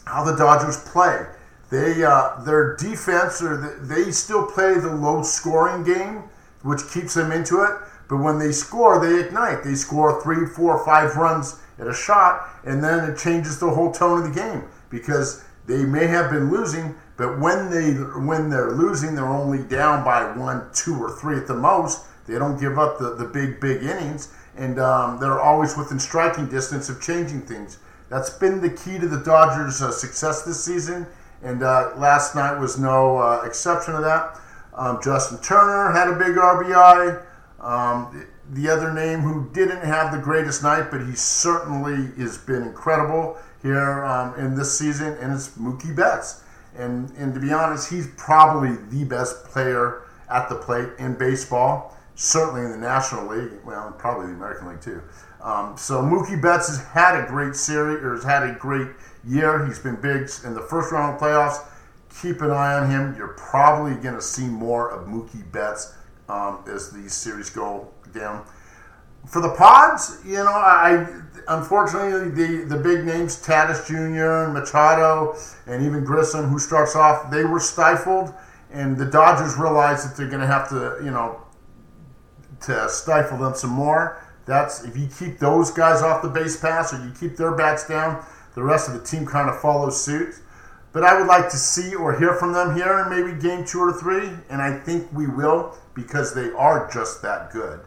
how 0.06 0.24
the 0.24 0.36
Dodgers 0.36 0.78
play. 0.78 1.26
They 1.70 2.04
uh, 2.04 2.40
their 2.42 2.76
defense 2.76 3.42
or 3.42 3.58
the, 3.58 3.86
they 3.86 4.12
still 4.12 4.46
play 4.48 4.76
the 4.76 4.96
low 4.96 5.22
scoring 5.22 5.84
game, 5.84 6.24
which 6.64 6.88
keeps 6.92 7.14
them 7.14 7.32
into 7.32 7.62
it. 7.64 7.72
But 8.10 8.18
when 8.18 8.40
they 8.40 8.52
score, 8.52 9.00
they 9.00 9.20
ignite. 9.20 9.64
They 9.64 9.76
score 9.76 10.22
three, 10.22 10.48
four, 10.48 10.84
five 10.84 11.16
runs 11.16 11.62
at 11.78 11.88
a 11.88 11.94
shot, 11.94 12.50
and 12.66 12.84
then 12.84 13.10
it 13.10 13.18
changes 13.18 13.60
the 13.60 13.70
whole 13.70 13.92
tone 13.92 14.24
of 14.24 14.34
the 14.34 14.38
game 14.38 14.64
because 14.90 15.46
they 15.68 15.86
may 15.86 16.08
have 16.08 16.32
been 16.32 16.52
losing, 16.52 16.96
but 17.16 17.40
when 17.40 17.70
they 17.70 17.92
when 17.92 18.50
they're 18.50 18.72
losing, 18.72 19.14
they're 19.14 19.28
only 19.28 19.62
down 19.62 20.04
by 20.04 20.36
one, 20.36 20.68
two, 20.74 21.00
or 21.00 21.12
three 21.12 21.38
at 21.38 21.46
the 21.46 21.54
most. 21.54 22.06
They 22.26 22.40
don't 22.40 22.60
give 22.60 22.80
up 22.80 22.98
the, 22.98 23.14
the 23.14 23.26
big 23.26 23.60
big 23.60 23.84
innings, 23.84 24.34
and 24.58 24.80
um, 24.80 25.20
they're 25.20 25.40
always 25.40 25.78
within 25.78 26.00
striking 26.00 26.48
distance 26.48 26.90
of 26.90 27.00
changing 27.00 27.42
things. 27.42 27.78
That's 28.10 28.32
been 28.32 28.60
the 28.60 28.72
key 28.72 28.98
to 28.98 29.08
the 29.08 29.20
Dodgers' 29.20 29.82
uh, 29.82 29.92
success 29.92 30.42
this 30.42 30.64
season, 30.64 31.06
and 31.44 31.62
uh, 31.62 31.92
last 31.96 32.34
night 32.34 32.58
was 32.58 32.80
no 32.80 33.18
uh, 33.18 33.44
exception 33.46 33.94
to 33.94 34.02
that. 34.02 34.40
Um, 34.74 35.00
Justin 35.04 35.38
Turner 35.40 35.92
had 35.92 36.08
a 36.08 36.18
big 36.18 36.36
RBI. 36.36 37.24
Um, 37.62 38.26
the 38.52 38.70
other 38.70 38.94
name 38.94 39.20
who 39.20 39.50
didn't 39.52 39.82
have 39.82 40.12
the 40.12 40.18
greatest 40.18 40.64
night, 40.64 40.90
but 40.92 41.06
he 41.06 41.14
certainly 41.14 42.12
has 42.22 42.38
been 42.38 42.64
incredible 42.64 43.38
here 43.62 44.06
um, 44.06 44.34
in 44.40 44.56
this 44.56 44.78
season, 44.78 45.18
and 45.20 45.34
it's 45.34 45.50
Mookie 45.58 45.96
Betts. 45.96 46.44
And, 46.78 47.12
and 47.18 47.34
to 47.34 47.40
be 47.40 47.52
honest, 47.52 47.90
he's 47.90 48.08
probably 48.18 48.78
the 48.90 49.04
best 49.04 49.44
player 49.46 50.04
at 50.30 50.48
the 50.50 50.56
plate 50.56 50.90
in 51.00 51.16
baseball, 51.16 51.98
certainly 52.16 52.62
in 52.62 52.72
the 52.72 52.78
National 52.78 53.28
League, 53.28 53.52
well, 53.66 53.94
probably 53.98 54.28
the 54.28 54.34
American 54.34 54.70
League 54.70 54.82
too. 54.82 55.02
Um, 55.42 55.78
so 55.78 56.02
Mookie 56.02 56.42
Betts 56.42 56.68
has 56.68 56.84
had 56.88 57.22
a 57.22 57.28
great 57.28 57.56
series, 57.56 58.04
or 58.04 58.16
has 58.16 58.24
had 58.24 58.44
a 58.44 58.54
great 58.54 58.88
year. 59.26 59.66
He's 59.66 59.80
been 59.80 59.96
big 59.96 60.30
in 60.46 60.54
the 60.54 60.66
first 60.70 60.92
round 60.92 61.16
of 61.16 61.22
playoffs. 61.22 61.66
Keep 62.22 62.42
an 62.42 62.52
eye 62.52 62.74
on 62.74 62.90
him. 62.90 63.16
You're 63.18 63.30
probably 63.30 63.94
going 63.96 64.16
to 64.16 64.22
see 64.22 64.46
more 64.46 64.92
of 64.92 65.08
Mookie 65.08 65.50
Betts 65.52 65.94
um, 66.30 66.64
as 66.68 66.92
these 66.92 67.14
series 67.14 67.50
go 67.50 67.90
down. 68.14 68.46
For 69.28 69.42
the 69.42 69.54
Pods, 69.56 70.22
you 70.26 70.36
know, 70.36 70.48
I 70.48 71.06
unfortunately, 71.50 72.30
the, 72.30 72.64
the 72.66 72.78
big 72.78 73.04
names, 73.04 73.36
Tatis 73.36 73.86
Jr. 73.86 74.46
and 74.46 74.54
Machado, 74.54 75.36
and 75.68 75.84
even 75.84 76.06
Grisham, 76.06 76.50
who 76.50 76.60
starts 76.60 76.96
off, 76.96 77.30
they 77.30 77.44
were 77.44 77.60
stifled, 77.60 78.34
and 78.72 78.98
the 78.98 79.06
Dodgers 79.06 79.58
realize 79.58 80.08
that 80.08 80.16
they're 80.16 80.30
going 80.30 80.42
to 80.42 80.48
have 80.48 80.70
to, 80.70 80.98
you 81.04 81.12
know, 81.12 81.42
to 82.62 82.88
stifle 82.90 83.38
them 83.38 83.56
some 83.56 83.72
more. 83.72 84.24
That's 84.46 84.84
if 84.84 84.98
you 84.98 85.08
keep 85.08 85.40
those 85.40 85.72
guys 85.72 86.02
off 86.02 86.22
the 86.22 86.30
base 86.30 86.60
pass 86.60 86.94
or 86.94 87.04
you 87.06 87.12
keep 87.20 87.36
their 87.36 87.52
bats 87.52 87.88
down, 87.88 88.24
the 88.56 88.64
rest 88.64 88.88
of 88.88 88.94
the 88.94 89.02
team 89.02 89.26
kind 89.26 89.50
of 89.50 89.60
follows 89.60 90.04
suit. 90.04 90.36
But 90.92 91.04
I 91.04 91.18
would 91.18 91.28
like 91.28 91.50
to 91.52 91.58
see 91.58 91.94
or 91.94 92.18
hear 92.18 92.34
from 92.34 92.54
them 92.54 92.76
here 92.76 93.00
in 93.00 93.10
maybe 93.10 93.40
game 93.40 93.64
two 93.64 93.80
or 93.80 93.94
three, 93.94 94.30
and 94.50 94.62
I 94.62 94.78
think 94.80 95.12
we 95.14 95.28
will 95.28 95.76
because 95.94 96.34
they 96.34 96.52
are 96.52 96.90
just 96.92 97.22
that 97.22 97.52
good. 97.52 97.82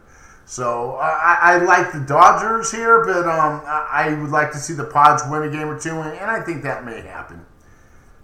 So 0.45 0.95
I, 0.95 1.37
I, 1.41 1.57
like 1.63 1.93
the 1.93 2.01
Dodgers 2.01 2.71
here, 2.71 3.03
but 3.05 3.27
um, 3.27 3.61
I 3.65 4.17
would 4.21 4.29
like 4.29 4.51
to 4.51 4.57
see 4.57 4.73
the 4.73 4.83
Pods 4.83 5.23
win 5.29 5.43
a 5.43 5.49
game 5.49 5.69
or 5.69 5.79
two, 5.79 5.91
and 5.91 6.29
I 6.29 6.41
think 6.41 6.63
that 6.63 6.83
may 6.85 7.01
happen. 7.01 7.45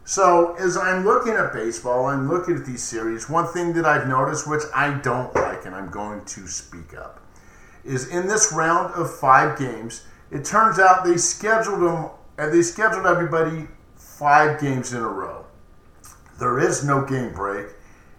So 0.04 0.56
as 0.56 0.76
I'm 0.76 1.06
looking 1.06 1.34
at 1.34 1.54
baseball, 1.54 2.08
I'm 2.08 2.28
looking 2.28 2.56
at 2.56 2.66
these 2.66 2.84
series. 2.84 3.30
One 3.30 3.48
thing 3.48 3.74
that 3.74 3.86
I've 3.86 4.08
noticed, 4.08 4.50
which 4.50 4.64
I 4.74 4.98
don't 5.00 5.34
like, 5.36 5.66
and 5.66 5.76
I'm 5.76 5.90
going 5.90 6.26
to 6.26 6.48
speak 6.48 6.94
up, 6.98 7.24
is 7.84 8.08
in 8.10 8.28
this 8.28 8.52
round 8.52 8.94
of 8.96 9.16
five 9.18 9.58
games, 9.58 10.06
it 10.32 10.44
turns 10.44 10.80
out 10.80 11.06
they 11.06 11.18
scheduled 11.18 11.82
them 11.82 12.10
and 12.38 12.52
they 12.52 12.62
scheduled 12.62 13.06
everybody 13.06 13.68
five 14.20 14.60
games 14.60 14.94
in 14.94 15.02
a 15.02 15.08
row. 15.08 15.46
There 16.40 16.60
is 16.60 16.84
no 16.84 17.06
game 17.06 17.34
break. 17.34 17.68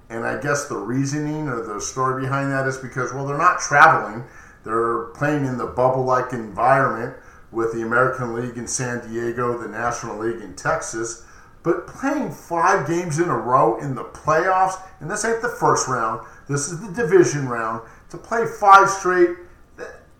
And 0.08 0.24
I 0.24 0.40
guess 0.40 0.66
the 0.66 0.76
reasoning 0.76 1.46
or 1.46 1.62
the 1.62 1.80
story 1.80 2.22
behind 2.22 2.50
that 2.50 2.66
is 2.66 2.78
because, 2.78 3.12
well, 3.12 3.26
they're 3.26 3.38
not 3.38 3.60
traveling. 3.60 4.24
They're 4.64 5.04
playing 5.14 5.44
in 5.44 5.58
the 5.58 5.66
bubble 5.66 6.04
like 6.04 6.32
environment 6.32 7.14
with 7.52 7.72
the 7.72 7.82
American 7.82 8.34
League 8.34 8.56
in 8.56 8.66
San 8.66 9.06
Diego, 9.08 9.56
the 9.58 9.68
National 9.68 10.18
League 10.18 10.40
in 10.40 10.56
Texas. 10.56 11.24
But 11.62 11.86
playing 11.86 12.32
five 12.32 12.88
games 12.88 13.18
in 13.18 13.28
a 13.28 13.36
row 13.36 13.78
in 13.78 13.94
the 13.94 14.04
playoffs, 14.04 14.80
and 15.00 15.10
this 15.10 15.24
ain't 15.24 15.42
the 15.42 15.48
first 15.48 15.86
round, 15.86 16.26
this 16.48 16.68
is 16.68 16.80
the 16.80 16.92
division 16.92 17.48
round, 17.48 17.82
to 18.08 18.16
play 18.16 18.46
five 18.46 18.88
straight, 18.88 19.36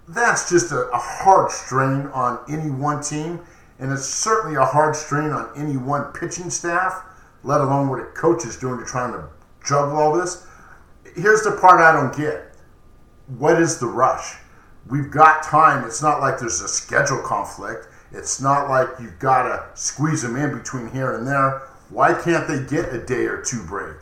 that's 0.09 0.51
just 0.51 0.73
a, 0.73 0.89
a 0.91 0.99
hard 0.99 1.51
strain 1.51 2.07
on 2.09 2.41
any 2.49 2.71
one 2.71 3.03
team. 3.03 3.41
And 3.81 3.91
it's 3.91 4.05
certainly 4.05 4.57
a 4.57 4.65
hard 4.65 4.95
strain 4.95 5.31
on 5.31 5.51
any 5.57 5.79
one 5.79 6.13
pitching 6.13 6.51
staff, 6.51 7.03
let 7.43 7.63
alone 7.63 7.89
what 7.89 8.01
a 8.01 8.05
coach 8.05 8.45
is 8.45 8.57
doing 8.57 8.79
to 8.79 8.85
try 8.85 9.11
to 9.11 9.25
juggle 9.67 9.97
all 9.97 10.13
this. 10.13 10.47
Here's 11.17 11.43
the 11.43 11.53
part 11.53 11.81
I 11.81 11.93
don't 11.93 12.15
get. 12.15 12.55
What 13.39 13.61
is 13.61 13.79
the 13.79 13.87
rush? 13.87 14.37
We've 14.87 15.11
got 15.11 15.43
time. 15.43 15.85
It's 15.85 16.03
not 16.03 16.21
like 16.21 16.39
there's 16.39 16.61
a 16.61 16.69
schedule 16.69 17.23
conflict. 17.23 17.89
It's 18.13 18.41
not 18.41 18.69
like 18.69 18.89
you've 19.01 19.19
got 19.19 19.45
to 19.45 19.65
squeeze 19.75 20.23
them 20.23 20.37
in 20.37 20.57
between 20.57 20.91
here 20.91 21.15
and 21.15 21.27
there. 21.27 21.63
Why 21.89 22.13
can't 22.13 22.47
they 22.47 22.63
get 22.65 22.93
a 22.93 23.05
day 23.05 23.27
or 23.27 23.43
two 23.43 23.63
break? 23.65 23.97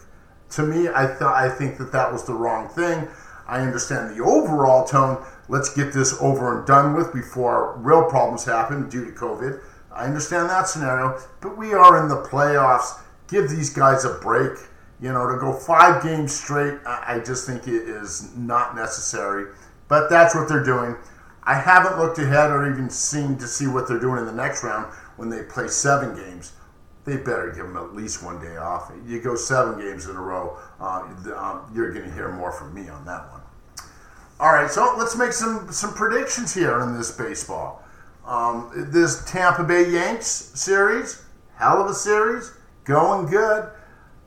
To 0.51 0.63
me, 0.63 0.89
I 0.89 1.07
thought 1.07 1.37
I 1.37 1.49
think 1.51 1.79
that 1.79 1.93
that 1.93 2.13
was 2.13 2.25
the 2.25 2.35
wrong 2.35 2.69
thing. 2.69 3.07
I 3.47 3.61
understand 3.61 4.15
the 4.15 4.23
overall 4.23 4.87
tone. 4.87 5.25
Let's 5.49 5.75
get 5.75 5.93
this 5.93 6.15
over 6.21 6.59
and 6.59 6.67
done 6.67 6.95
with 6.95 7.13
before 7.13 7.77
real 7.79 8.05
problems 8.05 8.45
happen 8.45 8.89
due 8.89 9.05
to 9.05 9.13
COVID. 9.13 9.61
I 9.99 10.05
understand 10.07 10.49
that 10.49 10.69
scenario, 10.69 11.21
but 11.41 11.59
we 11.59 11.75
are 11.75 12.01
in 12.01 12.09
the 12.09 12.23
playoffs. 12.23 13.01
Give 13.27 13.51
these 13.51 13.69
guys 13.71 14.05
a 14.05 14.15
break. 14.15 14.57
You 15.01 15.13
know, 15.13 15.29
to 15.29 15.39
go 15.39 15.53
five 15.53 16.03
games 16.03 16.33
straight, 16.33 16.79
I 16.87 17.21
just 17.25 17.47
think 17.47 17.67
it 17.67 17.89
is 17.89 18.35
not 18.37 18.77
necessary. 18.77 19.53
But 19.89 20.09
that's 20.09 20.37
what 20.37 20.49
they're 20.49 20.63
doing. 20.63 20.97
I 21.43 21.55
haven't 21.55 21.99
looked 21.99 22.19
ahead 22.19 22.51
or 22.51 22.71
even 22.71 22.89
seen 22.91 23.39
to 23.39 23.47
see 23.47 23.67
what 23.67 23.89
they're 23.89 23.99
doing 23.99 24.21
in 24.21 24.27
the 24.27 24.33
next 24.33 24.63
round 24.63 24.87
when 25.17 25.31
they 25.31 25.43
play 25.43 25.67
seven 25.67 26.15
games. 26.15 26.53
They 27.05 27.17
better 27.17 27.49
give 27.49 27.67
them 27.67 27.77
at 27.77 27.95
least 27.95 28.23
one 28.23 28.41
day 28.41 28.57
off. 28.57 28.93
You 29.07 29.21
go 29.21 29.35
seven 29.35 29.81
games 29.81 30.07
in 30.07 30.15
a 30.15 30.21
row, 30.21 30.59
uh, 30.79 31.09
um, 31.35 31.73
you're 31.75 31.93
going 31.93 32.07
to 32.07 32.15
hear 32.15 32.31
more 32.31 32.53
from 32.53 32.73
me 32.75 32.89
on 32.89 33.05
that 33.07 33.31
one. 33.33 33.41
All 34.39 34.53
right, 34.53 34.71
so 34.71 34.95
let's 34.97 35.17
make 35.17 35.33
some 35.33 35.73
some 35.73 35.93
predictions 35.95 36.55
here 36.55 36.81
in 36.83 36.97
this 36.97 37.11
baseball. 37.11 37.83
Um, 38.29 38.71
this 38.93 39.25
Tampa 39.25 39.65
Bay 39.65 39.91
Yanks 39.91 40.27
series, 40.27 41.23
hell 41.57 41.81
of 41.81 41.89
a 41.89 41.95
series, 41.95 42.53
going 42.85 43.25
good. 43.25 43.71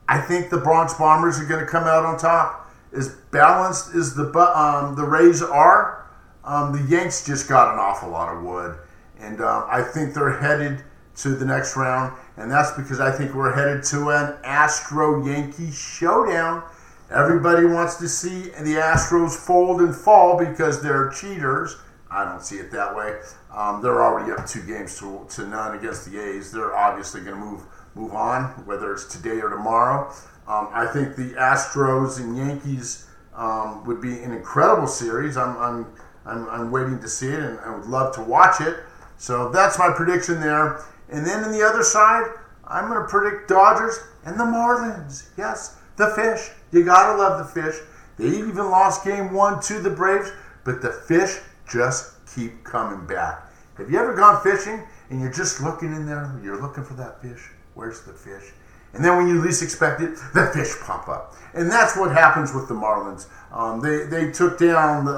I 0.08 0.20
think 0.20 0.50
the 0.50 0.58
Bronx 0.58 0.94
Bombers 0.94 1.38
are 1.38 1.44
going 1.44 1.64
to 1.64 1.70
come 1.70 1.84
out 1.84 2.04
on 2.04 2.18
top. 2.18 2.68
As 2.92 3.10
balanced 3.30 3.94
as 3.94 4.16
the 4.16 4.24
um, 4.36 4.96
the 4.96 5.04
Rays 5.04 5.40
are, 5.40 6.10
um, 6.42 6.72
the 6.72 6.82
Yanks 6.90 7.24
just 7.24 7.48
got 7.48 7.72
an 7.72 7.78
awful 7.78 8.10
lot 8.10 8.36
of 8.36 8.42
wood, 8.42 8.76
and 9.20 9.40
uh, 9.40 9.66
I 9.70 9.82
think 9.82 10.14
they're 10.14 10.36
headed 10.36 10.82
to 11.18 11.36
the 11.36 11.44
next 11.44 11.76
round, 11.76 12.12
and 12.36 12.50
that's 12.50 12.72
because 12.72 12.98
I 12.98 13.12
think 13.12 13.34
we're 13.34 13.54
headed 13.54 13.84
to 13.84 14.10
an 14.10 14.34
Astro 14.42 15.24
Yankee 15.24 15.70
showdown. 15.70 16.64
Everybody 17.08 17.66
wants 17.66 17.96
to 17.98 18.08
see 18.08 18.50
the 18.50 18.80
Astros 18.82 19.36
fold 19.36 19.80
and 19.80 19.94
fall 19.94 20.36
because 20.36 20.82
they're 20.82 21.10
cheaters. 21.10 21.76
I 22.10 22.24
don't 22.24 22.42
see 22.42 22.56
it 22.56 22.70
that 22.72 22.94
way. 22.94 23.18
Um, 23.54 23.82
they're 23.82 24.02
already 24.02 24.32
up 24.32 24.46
two 24.46 24.62
games 24.62 24.98
to, 25.00 25.26
to 25.30 25.46
none 25.46 25.76
against 25.76 26.10
the 26.10 26.18
A's. 26.18 26.50
They're 26.50 26.74
obviously 26.74 27.20
going 27.20 27.38
to 27.38 27.44
move 27.44 27.62
move 27.94 28.14
on, 28.14 28.44
whether 28.64 28.92
it's 28.92 29.04
today 29.04 29.40
or 29.40 29.50
tomorrow. 29.50 30.10
Um, 30.46 30.68
I 30.72 30.86
think 30.86 31.16
the 31.16 31.34
Astros 31.34 32.18
and 32.18 32.36
Yankees 32.36 33.06
um, 33.34 33.84
would 33.84 34.00
be 34.00 34.22
an 34.22 34.32
incredible 34.32 34.86
series. 34.86 35.36
I'm, 35.36 35.56
I'm, 35.58 35.86
I'm, 36.26 36.48
I'm, 36.48 36.70
waiting 36.70 37.00
to 37.00 37.08
see 37.08 37.28
it 37.28 37.38
and 37.38 37.58
I 37.60 37.74
would 37.74 37.86
love 37.86 38.14
to 38.16 38.22
watch 38.22 38.60
it. 38.60 38.76
So 39.18 39.50
that's 39.50 39.78
my 39.78 39.92
prediction 39.94 40.40
there. 40.40 40.84
And 41.10 41.26
then 41.26 41.44
on 41.44 41.52
the 41.52 41.62
other 41.62 41.82
side, 41.82 42.24
I'm 42.66 42.88
going 42.88 43.00
to 43.00 43.08
predict 43.08 43.48
Dodgers 43.48 43.98
and 44.24 44.38
the 44.38 44.44
Marlins. 44.44 45.28
Yes, 45.36 45.76
the 45.96 46.08
fish. 46.10 46.50
You 46.72 46.84
got 46.84 47.12
to 47.12 47.18
love 47.18 47.38
the 47.38 47.62
fish. 47.62 47.78
They 48.18 48.28
even 48.28 48.70
lost 48.70 49.04
game 49.04 49.32
one 49.32 49.60
to 49.62 49.80
the 49.80 49.90
Braves, 49.90 50.32
but 50.64 50.82
the 50.82 50.92
fish 50.92 51.38
just 51.70 52.21
keep 52.34 52.64
coming 52.64 53.06
back. 53.06 53.48
Have 53.78 53.90
you 53.90 53.98
ever 53.98 54.14
gone 54.14 54.42
fishing 54.42 54.82
and 55.10 55.20
you're 55.20 55.32
just 55.32 55.60
looking 55.60 55.94
in 55.94 56.06
there, 56.06 56.38
you're 56.42 56.60
looking 56.60 56.84
for 56.84 56.94
that 56.94 57.22
fish? 57.22 57.50
Where's 57.74 58.02
the 58.02 58.12
fish? 58.12 58.52
And 58.94 59.02
then 59.02 59.16
when 59.16 59.26
you 59.26 59.40
least 59.40 59.62
expect 59.62 60.00
it, 60.02 60.16
the 60.34 60.50
fish 60.54 60.74
pop 60.80 61.08
up. 61.08 61.34
And 61.54 61.70
that's 61.70 61.96
what 61.96 62.12
happens 62.12 62.52
with 62.52 62.68
the 62.68 62.74
Marlins. 62.74 63.26
Um, 63.50 63.80
they, 63.80 64.04
they 64.04 64.30
took 64.30 64.58
down, 64.58 65.08
uh, 65.08 65.12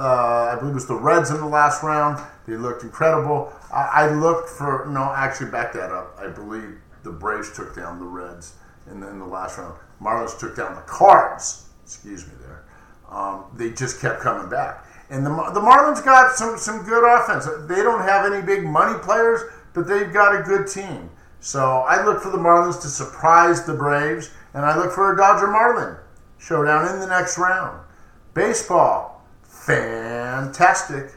I 0.52 0.56
believe 0.58 0.72
it 0.72 0.74
was 0.74 0.86
the 0.86 0.94
Reds 0.94 1.30
in 1.30 1.38
the 1.38 1.46
last 1.46 1.82
round. 1.82 2.24
They 2.46 2.56
looked 2.56 2.82
incredible. 2.82 3.52
I, 3.72 3.82
I, 3.92 4.14
looked 4.14 4.48
for, 4.48 4.86
no, 4.88 5.12
actually, 5.12 5.50
back 5.50 5.72
that 5.72 5.90
up. 5.90 6.16
I 6.18 6.28
believe 6.28 6.78
the 7.02 7.10
Braves 7.10 7.54
took 7.54 7.74
down 7.74 7.98
the 7.98 8.04
Reds 8.04 8.54
in 8.90 9.00
the, 9.00 9.08
in 9.08 9.18
the 9.18 9.26
last 9.26 9.58
round. 9.58 9.74
Marlins 10.00 10.38
took 10.38 10.56
down 10.56 10.74
the 10.74 10.82
Cards. 10.82 11.68
Excuse 11.82 12.26
me 12.26 12.32
there. 12.40 12.64
Um, 13.08 13.44
they 13.54 13.70
just 13.70 14.00
kept 14.00 14.20
coming 14.20 14.48
back. 14.48 14.84
And 15.10 15.24
the, 15.24 15.30
the 15.30 15.60
Marlins 15.60 16.04
got 16.04 16.34
some, 16.34 16.56
some 16.56 16.84
good 16.84 17.04
offense. 17.04 17.46
They 17.68 17.82
don't 17.82 18.02
have 18.02 18.30
any 18.30 18.44
big 18.44 18.64
money 18.64 18.98
players, 19.00 19.42
but 19.72 19.86
they've 19.86 20.12
got 20.12 20.34
a 20.34 20.42
good 20.42 20.66
team. 20.66 21.10
So 21.40 21.60
I 21.60 22.02
look 22.04 22.22
for 22.22 22.30
the 22.30 22.38
Marlins 22.38 22.80
to 22.82 22.88
surprise 22.88 23.64
the 23.64 23.74
Braves, 23.74 24.30
and 24.54 24.64
I 24.64 24.78
look 24.78 24.92
for 24.92 25.12
a 25.12 25.16
Dodger 25.16 25.46
Marlin 25.46 25.96
showdown 26.38 26.88
in 26.88 27.00
the 27.00 27.06
next 27.06 27.36
round. 27.36 27.84
Baseball, 28.32 29.22
fantastic. 29.42 31.12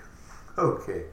Okay, 0.58 1.06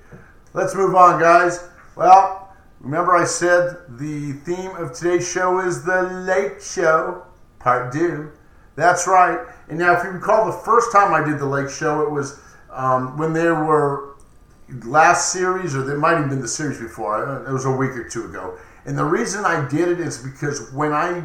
let's 0.52 0.74
move 0.74 0.96
on, 0.96 1.20
guys. 1.20 1.68
Well, 1.94 2.52
remember 2.80 3.14
I 3.14 3.24
said 3.24 3.76
the 3.88 4.32
theme 4.32 4.74
of 4.76 4.92
today's 4.92 5.30
show 5.30 5.60
is 5.60 5.84
the 5.84 6.02
Lake 6.02 6.60
Show, 6.60 7.24
part 7.60 7.92
two. 7.92 8.32
That's 8.74 9.06
right. 9.06 9.38
And 9.68 9.78
now, 9.78 9.96
if 9.96 10.02
you 10.02 10.10
recall, 10.10 10.46
the 10.46 10.58
first 10.58 10.90
time 10.90 11.14
I 11.14 11.24
did 11.24 11.38
the 11.38 11.46
Lake 11.46 11.70
Show, 11.70 12.02
it 12.02 12.10
was 12.10 12.40
um, 12.74 13.16
when 13.16 13.32
there 13.32 13.54
were 13.54 14.16
last 14.84 15.32
series, 15.32 15.74
or 15.74 15.82
there 15.82 15.98
might 15.98 16.16
have 16.16 16.28
been 16.28 16.40
the 16.40 16.48
series 16.48 16.80
before. 16.80 17.44
It 17.46 17.52
was 17.52 17.64
a 17.64 17.70
week 17.70 17.90
or 17.90 18.08
two 18.08 18.24
ago 18.24 18.58
and 18.86 18.98
the 18.98 19.04
reason 19.04 19.44
I 19.44 19.66
did 19.68 19.88
it 19.88 20.00
is 20.00 20.18
because 20.18 20.72
when 20.72 20.92
I 20.92 21.24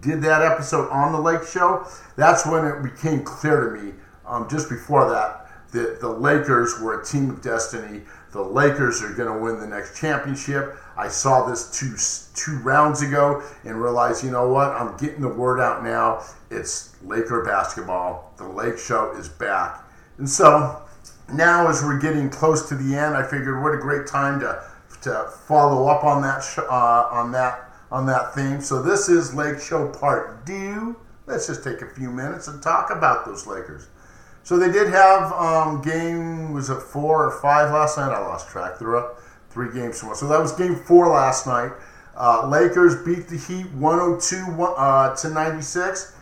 did 0.00 0.22
that 0.22 0.42
episode 0.42 0.90
on 0.90 1.12
the 1.12 1.20
Lake 1.20 1.44
Show, 1.44 1.86
that's 2.16 2.46
when 2.46 2.64
it 2.64 2.82
became 2.82 3.22
clear 3.22 3.70
to 3.70 3.80
me. 3.82 3.92
Um, 4.26 4.48
just 4.48 4.68
before 4.68 5.08
that, 5.10 5.48
that 5.70 6.00
the 6.00 6.08
Lakers 6.08 6.80
were 6.80 7.00
a 7.00 7.04
team 7.04 7.30
of 7.30 7.42
destiny. 7.42 8.02
The 8.32 8.42
Lakers 8.42 9.02
are 9.02 9.12
going 9.12 9.32
to 9.32 9.38
win 9.40 9.60
the 9.60 9.66
next 9.66 9.98
championship. 9.98 10.76
I 10.96 11.08
saw 11.08 11.46
this 11.46 11.70
two 11.78 11.94
two 12.34 12.58
rounds 12.62 13.02
ago 13.02 13.42
and 13.64 13.80
realized, 13.80 14.24
you 14.24 14.30
know 14.30 14.48
what? 14.48 14.68
I'm 14.70 14.96
getting 14.96 15.20
the 15.20 15.28
word 15.28 15.60
out 15.60 15.84
now. 15.84 16.24
It's 16.50 16.96
Laker 17.02 17.44
basketball. 17.44 18.32
The 18.36 18.48
Lake 18.48 18.78
Show 18.78 19.12
is 19.16 19.28
back, 19.28 19.84
and 20.18 20.28
so 20.28 20.82
now 21.32 21.68
as 21.68 21.82
we're 21.82 21.98
getting 21.98 22.30
close 22.30 22.68
to 22.68 22.74
the 22.74 22.96
end, 22.96 23.16
I 23.16 23.22
figured 23.22 23.62
what 23.62 23.74
a 23.74 23.78
great 23.78 24.06
time 24.06 24.40
to 24.40 24.62
to 25.02 25.30
follow 25.46 25.88
up 25.88 26.04
on 26.04 26.22
that 26.22 26.42
sh- 26.42 26.58
uh, 26.58 27.08
on 27.10 27.32
that 27.32 27.70
on 27.90 28.06
that 28.06 28.34
theme. 28.34 28.60
So 28.60 28.82
this 28.82 29.08
is 29.08 29.34
Lake 29.34 29.60
Show 29.60 29.88
Part 29.88 30.46
Two. 30.46 30.96
Let's 31.26 31.46
just 31.46 31.64
take 31.64 31.82
a 31.82 31.88
few 31.88 32.10
minutes 32.10 32.48
and 32.48 32.62
talk 32.62 32.90
about 32.90 33.24
those 33.24 33.46
Lakers. 33.46 33.88
So 34.42 34.56
they 34.56 34.70
did 34.70 34.88
have 34.88 35.32
um, 35.32 35.82
game 35.82 36.52
was 36.52 36.70
it 36.70 36.80
four 36.80 37.26
or 37.26 37.40
five 37.40 37.72
last 37.72 37.98
night? 37.98 38.12
I 38.12 38.20
lost 38.20 38.48
track. 38.48 38.78
They're 38.78 38.96
up 38.96 39.20
three 39.50 39.72
games 39.72 40.00
to 40.00 40.06
one. 40.06 40.14
So 40.14 40.28
that 40.28 40.40
was 40.40 40.52
game 40.52 40.76
four 40.76 41.08
last 41.08 41.46
night. 41.46 41.72
Uh, 42.16 42.48
Lakers 42.48 42.94
beat 43.04 43.28
the 43.28 43.36
Heat 43.36 43.70
102 43.72 44.62
uh, 44.62 45.16
to 45.16 45.28
96. 45.28 46.14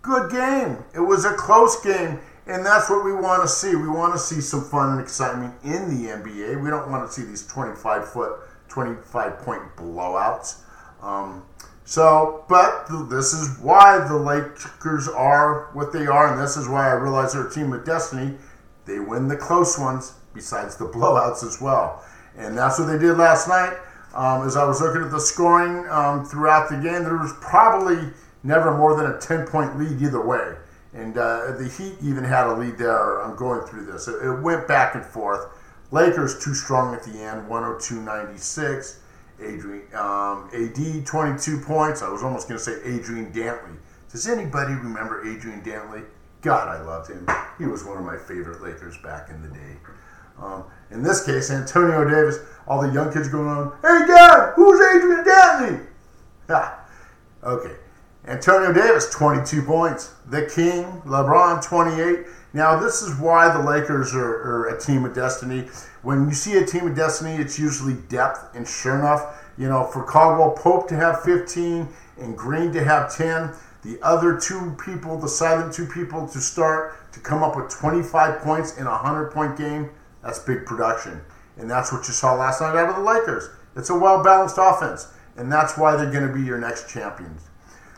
Good 0.00 0.30
game. 0.30 0.84
It 0.94 1.00
was 1.00 1.24
a 1.24 1.34
close 1.34 1.82
game. 1.82 2.20
And 2.46 2.64
that's 2.64 2.90
what 2.90 3.04
we 3.04 3.12
want 3.12 3.42
to 3.42 3.48
see. 3.48 3.74
We 3.74 3.88
want 3.88 4.12
to 4.12 4.18
see 4.18 4.40
some 4.40 4.64
fun 4.64 4.92
and 4.92 5.00
excitement 5.00 5.54
in 5.64 5.88
the 5.88 6.10
NBA. 6.10 6.62
We 6.62 6.68
don't 6.68 6.90
want 6.90 7.06
to 7.06 7.12
see 7.12 7.22
these 7.26 7.46
25 7.46 8.08
foot, 8.08 8.32
25 8.68 9.38
point 9.38 9.62
blowouts. 9.76 10.60
Um, 11.02 11.44
so, 11.86 12.44
but 12.48 12.86
this 13.08 13.32
is 13.32 13.58
why 13.60 14.06
the 14.06 14.16
Lakers 14.16 15.08
are 15.08 15.70
what 15.74 15.92
they 15.92 16.06
are, 16.06 16.32
and 16.32 16.40
this 16.40 16.56
is 16.56 16.68
why 16.68 16.88
I 16.88 16.92
realize 16.92 17.32
they're 17.32 17.46
a 17.46 17.52
team 17.52 17.72
of 17.72 17.84
destiny. 17.84 18.36
They 18.86 19.00
win 19.00 19.28
the 19.28 19.36
close 19.36 19.78
ones, 19.78 20.14
besides 20.34 20.76
the 20.76 20.86
blowouts 20.86 21.42
as 21.44 21.60
well. 21.60 22.02
And 22.36 22.56
that's 22.56 22.78
what 22.78 22.86
they 22.86 22.98
did 22.98 23.16
last 23.16 23.48
night. 23.48 23.76
Um, 24.14 24.46
as 24.46 24.56
I 24.56 24.64
was 24.64 24.80
looking 24.80 25.02
at 25.02 25.10
the 25.10 25.20
scoring 25.20 25.88
um, 25.88 26.24
throughout 26.24 26.68
the 26.68 26.76
game, 26.76 27.04
there 27.04 27.16
was 27.16 27.32
probably 27.40 28.10
never 28.42 28.76
more 28.76 28.96
than 28.96 29.10
a 29.10 29.18
10 29.18 29.46
point 29.46 29.78
lead 29.78 30.00
either 30.00 30.24
way. 30.24 30.54
And 30.94 31.18
uh, 31.18 31.52
the 31.58 31.68
Heat 31.68 31.94
even 32.02 32.22
had 32.22 32.46
a 32.46 32.54
lead 32.54 32.78
there. 32.78 33.20
I'm 33.20 33.36
going 33.36 33.66
through 33.66 33.86
this. 33.86 34.06
It, 34.06 34.24
it 34.24 34.40
went 34.40 34.68
back 34.68 34.94
and 34.94 35.04
forth. 35.04 35.46
Lakers 35.90 36.42
too 36.42 36.54
strong 36.54 36.94
at 36.94 37.02
the 37.02 37.20
end, 37.20 37.48
102.96. 37.48 38.98
Adrian 39.40 39.82
um, 39.94 40.48
AD 40.54 41.06
22 41.06 41.60
points. 41.60 42.02
I 42.02 42.08
was 42.08 42.22
almost 42.22 42.48
going 42.48 42.58
to 42.58 42.64
say 42.64 42.78
Adrian 42.84 43.32
Dantley. 43.32 43.76
Does 44.10 44.28
anybody 44.28 44.74
remember 44.74 45.28
Adrian 45.28 45.60
Dantley? 45.62 46.04
God, 46.40 46.68
I 46.68 46.80
loved 46.82 47.10
him. 47.10 47.26
He 47.58 47.66
was 47.66 47.84
one 47.84 47.96
of 47.96 48.04
my 48.04 48.16
favorite 48.16 48.62
Lakers 48.62 48.96
back 48.98 49.30
in 49.30 49.42
the 49.42 49.48
day. 49.48 49.76
Um, 50.38 50.64
in 50.90 51.02
this 51.02 51.24
case, 51.24 51.50
Antonio 51.50 52.04
Davis, 52.04 52.38
all 52.68 52.82
the 52.82 52.92
young 52.92 53.12
kids 53.12 53.28
going 53.28 53.48
on, 53.48 53.72
hey, 53.82 54.06
Dad, 54.06 54.52
who's 54.54 54.80
Adrian 54.94 55.24
Dantley? 55.24 55.86
Ha. 56.48 56.80
Okay. 57.42 57.74
Antonio 58.26 58.72
Davis, 58.72 59.10
22 59.10 59.62
points. 59.62 60.14
The 60.30 60.46
King, 60.46 60.84
LeBron, 61.04 61.62
28. 61.62 62.26
Now, 62.54 62.78
this 62.78 63.02
is 63.02 63.18
why 63.18 63.52
the 63.52 63.62
Lakers 63.62 64.14
are, 64.14 64.24
are, 64.24 64.68
a 64.68 64.80
team 64.80 65.04
of 65.04 65.14
destiny. 65.14 65.68
When 66.02 66.28
you 66.28 66.34
see 66.34 66.56
a 66.56 66.64
team 66.64 66.86
of 66.86 66.96
destiny, 66.96 67.34
it's 67.34 67.58
usually 67.58 67.94
depth. 68.08 68.54
And 68.54 68.66
sure 68.66 68.98
enough, 68.98 69.44
you 69.58 69.68
know, 69.68 69.84
for 69.84 70.04
Caldwell 70.04 70.52
Pope 70.52 70.88
to 70.88 70.96
have 70.96 71.22
15 71.22 71.86
and 72.18 72.38
Green 72.38 72.72
to 72.72 72.82
have 72.82 73.14
10, 73.14 73.52
the 73.82 73.98
other 74.02 74.40
two 74.40 74.74
people, 74.82 75.18
the 75.18 75.28
silent 75.28 75.74
two 75.74 75.86
people 75.86 76.26
to 76.28 76.40
start 76.40 77.12
to 77.12 77.20
come 77.20 77.42
up 77.42 77.56
with 77.56 77.68
25 77.70 78.40
points 78.40 78.78
in 78.78 78.86
a 78.86 78.90
100 78.90 79.32
point 79.32 79.58
game, 79.58 79.90
that's 80.22 80.38
big 80.38 80.64
production. 80.64 81.20
And 81.58 81.70
that's 81.70 81.92
what 81.92 82.06
you 82.08 82.14
saw 82.14 82.34
last 82.34 82.62
night 82.62 82.74
out 82.74 82.88
of 82.88 82.96
the 82.96 83.02
Lakers. 83.02 83.50
It's 83.76 83.90
a 83.90 83.98
well 83.98 84.24
balanced 84.24 84.56
offense. 84.58 85.08
And 85.36 85.52
that's 85.52 85.76
why 85.76 85.96
they're 85.96 86.10
going 86.10 86.26
to 86.26 86.32
be 86.32 86.42
your 86.42 86.58
next 86.58 86.88
champions. 86.88 87.50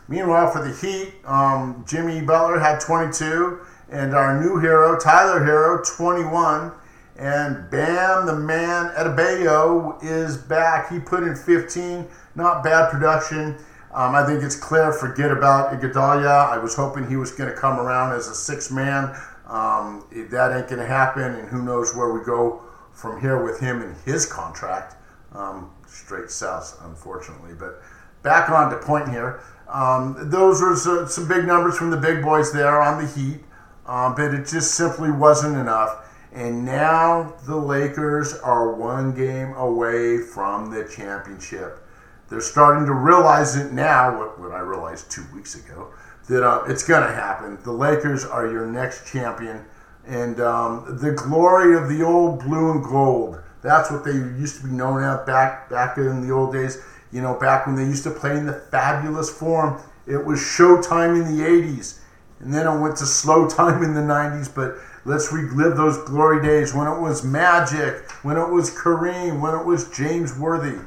Meanwhile, 0.09 0.53
for 0.53 0.63
the 0.63 0.75
Heat, 0.75 1.15
um, 1.25 1.85
Jimmy 1.87 2.21
Butler 2.21 2.59
had 2.59 2.81
22, 2.81 3.61
and 3.91 4.15
our 4.15 4.41
new 4.41 4.59
hero, 4.59 4.99
Tyler 4.99 5.41
Herro, 5.41 5.85
21. 5.97 6.73
And 7.19 7.71
Bam, 7.71 8.27
the 8.27 8.35
man, 8.35 8.93
Adebayo 8.95 10.03
is 10.05 10.37
back. 10.37 10.93
He 10.93 11.01
put 11.01 11.23
in 11.23 11.35
15. 11.35 12.07
Not 12.35 12.63
bad 12.63 12.91
production. 12.91 13.57
Um, 13.95 14.15
I 14.15 14.27
think 14.27 14.43
it's 14.43 14.57
clear. 14.57 14.93
Forget 14.93 15.31
about 15.31 15.73
Iguodala. 15.73 16.51
I 16.51 16.59
was 16.59 16.75
hoping 16.75 17.09
he 17.09 17.17
was 17.17 17.33
going 17.33 17.49
to 17.49 17.57
come 17.57 17.81
around 17.81 18.13
as 18.15 18.29
a 18.29 18.35
six 18.35 18.71
man. 18.71 19.17
Um, 19.47 20.05
that 20.31 20.55
ain't 20.55 20.69
going 20.69 20.81
to 20.81 20.87
happen, 20.87 21.23
and 21.23 21.49
who 21.49 21.63
knows 21.63 21.97
where 21.97 22.13
we 22.13 22.23
go 22.25 22.63
from 22.93 23.21
here 23.21 23.43
with 23.43 23.61
him 23.61 23.81
and 23.81 23.97
his 24.05 24.27
contract. 24.27 24.97
Um, 25.33 25.71
straight 25.87 26.31
south, 26.31 26.79
unfortunately. 26.83 27.55
But 27.59 27.81
back 28.23 28.51
on 28.51 28.71
to 28.71 28.77
point 28.77 29.09
here. 29.09 29.41
Um, 29.69 30.31
those 30.31 30.61
were 30.61 30.77
some 31.09 31.29
big 31.29 31.45
numbers 31.45 31.77
from 31.77 31.91
the 31.91 31.97
big 31.97 32.23
boys 32.23 32.53
there 32.53 32.81
on 32.81 33.05
the 33.05 33.11
Heat, 33.11 33.41
um, 33.87 34.15
but 34.15 34.33
it 34.33 34.47
just 34.47 34.75
simply 34.75 35.11
wasn't 35.11 35.57
enough. 35.57 36.03
And 36.33 36.65
now 36.65 37.35
the 37.47 37.57
Lakers 37.57 38.35
are 38.39 38.73
one 38.75 39.15
game 39.15 39.55
away 39.55 40.19
from 40.19 40.71
the 40.71 40.85
championship. 40.85 41.83
They're 42.29 42.41
starting 42.41 42.87
to 42.87 42.93
realize 42.93 43.57
it 43.57 43.73
now, 43.73 44.19
what, 44.19 44.39
what 44.39 44.53
I 44.53 44.59
realized 44.59 45.11
two 45.11 45.25
weeks 45.35 45.55
ago, 45.55 45.93
that 46.29 46.45
uh, 46.45 46.65
it's 46.67 46.87
going 46.87 47.07
to 47.07 47.13
happen. 47.13 47.59
The 47.63 47.73
Lakers 47.73 48.25
are 48.25 48.47
your 48.51 48.67
next 48.67 49.11
champion. 49.11 49.65
And 50.07 50.41
um, 50.41 50.99
the 51.01 51.13
glory 51.13 51.77
of 51.77 51.89
the 51.89 52.05
old 52.05 52.41
blue 52.41 52.73
and 52.73 52.85
gold, 52.85 53.41
that's 53.63 53.91
what 53.91 54.05
they 54.05 54.13
used 54.13 54.61
to 54.61 54.67
be 54.67 54.73
known 54.73 55.03
as 55.03 55.27
back, 55.27 55.71
back 55.71 55.99
in 55.99 56.27
the 56.27 56.33
old 56.33 56.53
days. 56.53 56.83
You 57.13 57.23
know, 57.23 57.35
back 57.35 57.67
when 57.67 57.77
they 57.77 57.85
used 57.85 58.05
to 58.05 58.11
play 58.11 58.37
in 58.37 58.47
the 58.47 58.53
fabulous 58.53 59.31
Forum, 59.31 59.81
it 60.07 60.25
was 60.25 60.39
Showtime 60.39 61.21
in 61.21 61.37
the 61.37 61.45
80s. 61.45 62.01
And 62.41 62.53
then 62.53 62.67
it 62.67 62.81
went 62.81 62.97
to 62.99 63.07
slow 63.07 63.49
time 63.49 63.83
in 63.83 63.95
the 63.95 64.01
90s. 64.01 64.55
But 64.55 64.77
let's 65.05 65.33
relive 65.33 65.77
those 65.77 65.99
glory 65.99 66.43
days 66.43 66.75
when 66.75 66.87
it 66.87 67.01
was 67.01 67.25
Magic, 67.25 68.11
when 68.23 68.37
it 68.37 68.49
was 68.49 68.71
Kareem, 68.71 69.41
when 69.41 69.55
it 69.55 69.65
was 69.65 69.91
James 69.91 70.39
Worthy. 70.39 70.79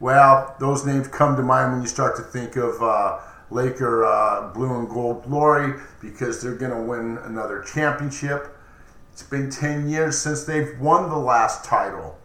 Well, 0.00 0.54
those 0.60 0.86
names 0.86 1.08
come 1.08 1.36
to 1.36 1.42
mind 1.42 1.72
when 1.72 1.80
you 1.82 1.88
start 1.88 2.16
to 2.16 2.22
think 2.22 2.56
of 2.56 2.80
uh, 2.82 3.18
Laker 3.50 4.04
uh, 4.04 4.52
blue 4.52 4.78
and 4.78 4.88
gold 4.88 5.24
glory 5.24 5.80
because 6.00 6.40
they're 6.40 6.54
going 6.54 6.70
to 6.70 6.82
win 6.82 7.18
another 7.24 7.62
championship. 7.62 8.56
It's 9.12 9.22
been 9.22 9.50
10 9.50 9.88
years 9.88 10.16
since 10.18 10.44
they've 10.44 10.78
won 10.78 11.08
the 11.08 11.18
last 11.18 11.64
title. 11.64 12.16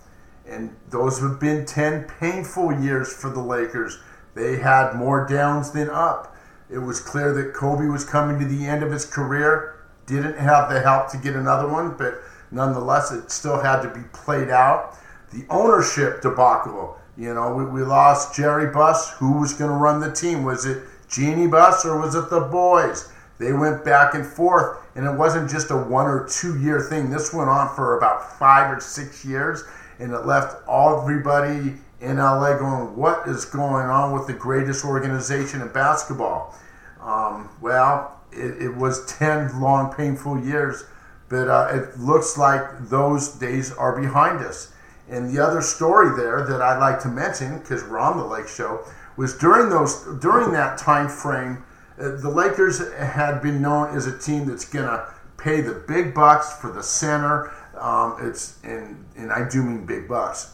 And 0.47 0.75
those 0.89 1.19
have 1.19 1.39
been 1.39 1.65
10 1.65 2.05
painful 2.19 2.73
years 2.79 3.11
for 3.11 3.29
the 3.29 3.41
Lakers. 3.41 3.99
They 4.35 4.57
had 4.57 4.95
more 4.95 5.27
downs 5.27 5.71
than 5.71 5.89
up. 5.89 6.35
It 6.69 6.79
was 6.79 6.99
clear 6.99 7.33
that 7.33 7.53
Kobe 7.53 7.85
was 7.85 8.03
coming 8.03 8.39
to 8.39 8.45
the 8.45 8.65
end 8.65 8.83
of 8.83 8.91
his 8.91 9.05
career, 9.05 9.85
didn't 10.05 10.37
have 10.37 10.69
the 10.69 10.81
help 10.81 11.09
to 11.11 11.17
get 11.17 11.35
another 11.35 11.67
one, 11.67 11.95
but 11.97 12.15
nonetheless, 12.51 13.11
it 13.11 13.31
still 13.31 13.59
had 13.59 13.81
to 13.81 13.89
be 13.89 14.01
played 14.11 14.49
out. 14.49 14.97
The 15.31 15.45
ownership 15.49 16.21
debacle 16.21 16.97
you 17.17 17.33
know, 17.33 17.53
we, 17.53 17.65
we 17.65 17.81
lost 17.83 18.35
Jerry 18.35 18.71
Buss. 18.71 19.11
Who 19.17 19.39
was 19.39 19.53
going 19.53 19.69
to 19.69 19.77
run 19.77 19.99
the 19.99 20.11
team? 20.11 20.43
Was 20.43 20.65
it 20.65 20.83
Jeanie 21.07 21.47
Buss 21.47 21.85
or 21.85 21.99
was 21.99 22.15
it 22.15 22.29
the 22.29 22.41
boys? 22.41 23.11
They 23.39 23.53
went 23.53 23.83
back 23.83 24.13
and 24.13 24.25
forth, 24.25 24.77
and 24.95 25.05
it 25.05 25.17
wasn't 25.17 25.49
just 25.49 25.71
a 25.71 25.77
one 25.77 26.05
or 26.05 26.27
two 26.27 26.59
year 26.59 26.79
thing. 26.79 27.09
This 27.09 27.33
went 27.33 27.49
on 27.49 27.75
for 27.75 27.97
about 27.97 28.37
five 28.39 28.75
or 28.75 28.79
six 28.79 29.25
years, 29.25 29.63
and 29.99 30.11
it 30.11 30.25
left 30.25 30.67
everybody 30.69 31.75
in 32.01 32.17
LA 32.17 32.57
going, 32.57 32.95
What 32.95 33.27
is 33.27 33.45
going 33.45 33.87
on 33.87 34.13
with 34.13 34.27
the 34.27 34.33
greatest 34.33 34.85
organization 34.85 35.61
in 35.61 35.69
basketball? 35.69 36.55
Um, 37.01 37.49
well, 37.61 38.21
it, 38.31 38.61
it, 38.61 38.75
was 38.75 39.05
10 39.05 39.59
long, 39.59 39.93
painful 39.93 40.39
years, 40.39 40.85
but 41.29 41.47
uh, 41.49 41.67
it 41.71 41.99
looks 41.99 42.37
like 42.37 42.89
those 42.89 43.29
days 43.29 43.73
are 43.73 43.99
behind 43.99 44.39
us. 44.39 44.73
And 45.09 45.29
the 45.35 45.43
other 45.43 45.61
story 45.61 46.15
there 46.15 46.45
that 46.45 46.61
I'd 46.61 46.79
like 46.79 47.01
to 47.01 47.09
mention, 47.09 47.59
because 47.59 47.83
we're 47.83 47.99
on 47.99 48.17
the 48.17 48.25
Lake 48.25 48.47
Show, 48.47 48.85
was 49.17 49.37
during 49.37 49.69
those 49.69 50.05
during 50.19 50.51
that 50.53 50.77
time 50.77 51.09
frame, 51.09 51.63
uh, 51.99 52.15
the 52.15 52.29
Lakers 52.29 52.79
had 52.93 53.41
been 53.41 53.61
known 53.61 53.95
as 53.95 54.07
a 54.07 54.17
team 54.17 54.47
that's 54.47 54.65
to 54.85 55.05
pay 55.37 55.61
the 55.61 55.73
big 55.87 56.13
bucks 56.13 56.53
for 56.53 56.71
the 56.71 56.81
center. 56.81 57.51
Um, 57.83 58.15
it's 58.21 58.59
and 58.63 59.05
and 59.17 59.31
I 59.31 59.47
do 59.47 59.61
mean 59.61 59.85
big 59.85 60.07
bucks. 60.07 60.53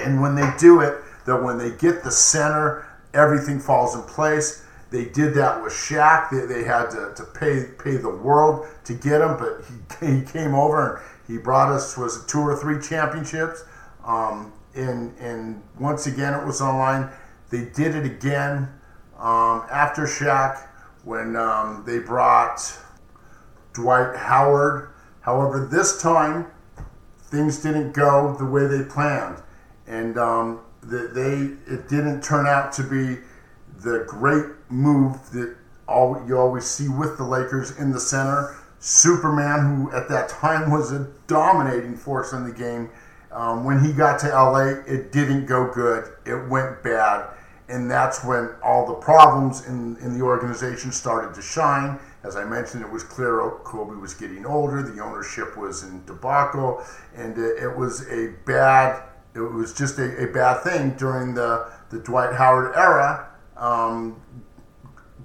And 0.00 0.20
when 0.20 0.34
they 0.34 0.52
do 0.58 0.80
it, 0.80 0.98
that 1.24 1.40
when 1.40 1.56
they 1.56 1.70
get 1.70 2.02
the 2.02 2.10
center, 2.10 2.86
everything 3.14 3.60
falls 3.60 3.94
in 3.94 4.02
place. 4.02 4.64
They 4.90 5.04
did 5.04 5.34
that 5.34 5.62
with 5.62 5.72
Shaq. 5.72 6.30
They, 6.30 6.46
they 6.52 6.64
had 6.64 6.90
to, 6.90 7.12
to 7.14 7.24
pay 7.24 7.66
pay 7.82 7.96
the 7.96 8.10
world 8.10 8.66
to 8.84 8.92
get 8.92 9.20
him, 9.20 9.36
but 9.38 9.64
he, 10.00 10.06
he 10.18 10.22
came 10.22 10.54
over 10.54 10.96
and 10.96 11.04
he 11.28 11.38
brought 11.38 11.70
us 11.70 11.96
was 11.96 12.26
two 12.26 12.40
or 12.40 12.56
three 12.56 12.80
championships. 12.80 13.64
Um, 14.04 14.52
and 14.74 15.16
and 15.20 15.62
once 15.78 16.08
again, 16.08 16.34
it 16.34 16.44
was 16.44 16.60
online. 16.60 17.08
They 17.50 17.66
did 17.66 17.94
it 17.94 18.04
again 18.04 18.68
um, 19.16 19.64
after 19.70 20.02
Shaq 20.02 20.66
when 21.04 21.36
um, 21.36 21.84
they 21.86 22.00
brought 22.00 22.76
Dwight 23.74 24.16
Howard. 24.16 24.90
However, 25.28 25.68
this 25.70 26.00
time 26.00 26.46
things 27.18 27.58
didn't 27.58 27.92
go 27.92 28.34
the 28.38 28.46
way 28.46 28.66
they 28.66 28.82
planned, 28.82 29.42
and 29.86 30.16
um, 30.16 30.60
the, 30.80 31.10
they 31.12 31.70
it 31.70 31.86
didn't 31.86 32.22
turn 32.22 32.46
out 32.46 32.72
to 32.72 32.82
be 32.82 33.18
the 33.82 34.06
great 34.08 34.46
move 34.70 35.30
that 35.32 35.54
all 35.86 36.24
you 36.26 36.38
always 36.38 36.64
see 36.64 36.88
with 36.88 37.18
the 37.18 37.24
Lakers 37.24 37.76
in 37.78 37.92
the 37.92 38.00
center. 38.00 38.56
Superman, 38.78 39.66
who 39.66 39.92
at 39.94 40.08
that 40.08 40.30
time 40.30 40.70
was 40.70 40.92
a 40.92 41.06
dominating 41.26 41.94
force 41.94 42.32
in 42.32 42.44
the 42.44 42.54
game, 42.54 42.88
um, 43.30 43.64
when 43.64 43.84
he 43.84 43.92
got 43.92 44.18
to 44.20 44.28
LA, 44.28 44.80
it 44.86 45.12
didn't 45.12 45.44
go 45.44 45.70
good. 45.70 46.10
It 46.24 46.48
went 46.48 46.82
bad. 46.82 47.28
And 47.68 47.90
that's 47.90 48.24
when 48.24 48.48
all 48.62 48.86
the 48.86 48.94
problems 48.94 49.66
in, 49.66 49.98
in 49.98 50.16
the 50.18 50.24
organization 50.24 50.90
started 50.90 51.34
to 51.34 51.42
shine. 51.42 51.98
As 52.24 52.36
I 52.36 52.44
mentioned, 52.44 52.82
it 52.82 52.90
was 52.90 53.04
clear 53.04 53.50
Kobe 53.64 53.94
was 53.94 54.14
getting 54.14 54.44
older, 54.44 54.82
the 54.82 55.00
ownership 55.00 55.56
was 55.56 55.84
in 55.84 56.04
debacle, 56.04 56.82
and 57.14 57.38
it, 57.38 57.76
was 57.76 58.08
a 58.08 58.34
bad, 58.44 59.02
it 59.34 59.40
was 59.40 59.72
just 59.72 59.98
a, 59.98 60.24
a, 60.24 60.32
bad 60.32 60.62
thing 60.62 60.90
during 60.96 61.34
the, 61.34 61.70
the 61.90 62.00
Dwight 62.00 62.34
Howard 62.34 62.74
era, 62.74 63.28
um, 63.56 64.20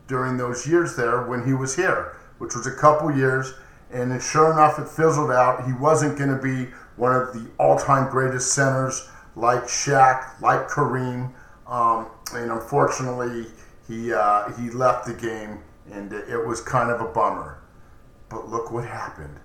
during 0.08 0.38
those 0.38 0.68
years 0.68 0.96
there 0.96 1.24
when 1.24 1.46
he 1.46 1.54
was 1.54 1.76
here, 1.76 2.16
which 2.38 2.56
was 2.56 2.68
a 2.68 2.76
couple 2.76 3.12
years. 3.12 3.54
And 3.92 4.22
sure 4.22 4.52
enough, 4.52 4.80
it 4.80 4.88
fizzled 4.88 5.32
out. 5.32 5.66
He 5.66 5.74
wasn't 5.74 6.18
going 6.18 6.36
to 6.36 6.42
be 6.42 6.72
one 6.96 7.16
of 7.16 7.34
the 7.34 7.48
all-time 7.58 8.10
greatest 8.10 8.54
centers 8.54 9.10
like 9.36 9.64
Shaq, 9.64 10.40
like 10.42 10.68
Kareem, 10.68 11.32
um, 11.68 12.08
and 12.34 12.52
unfortunately 12.52 13.48
he 13.88 14.14
uh, 14.14 14.52
he 14.54 14.70
left 14.70 15.06
the 15.06 15.14
game, 15.14 15.60
and 15.92 16.12
it 16.14 16.46
was 16.46 16.62
kind 16.62 16.90
of 16.90 17.02
a 17.02 17.12
bummer. 17.12 17.60
But 18.30 18.50
look 18.50 18.72
what 18.72 18.86
happened. 18.86 19.40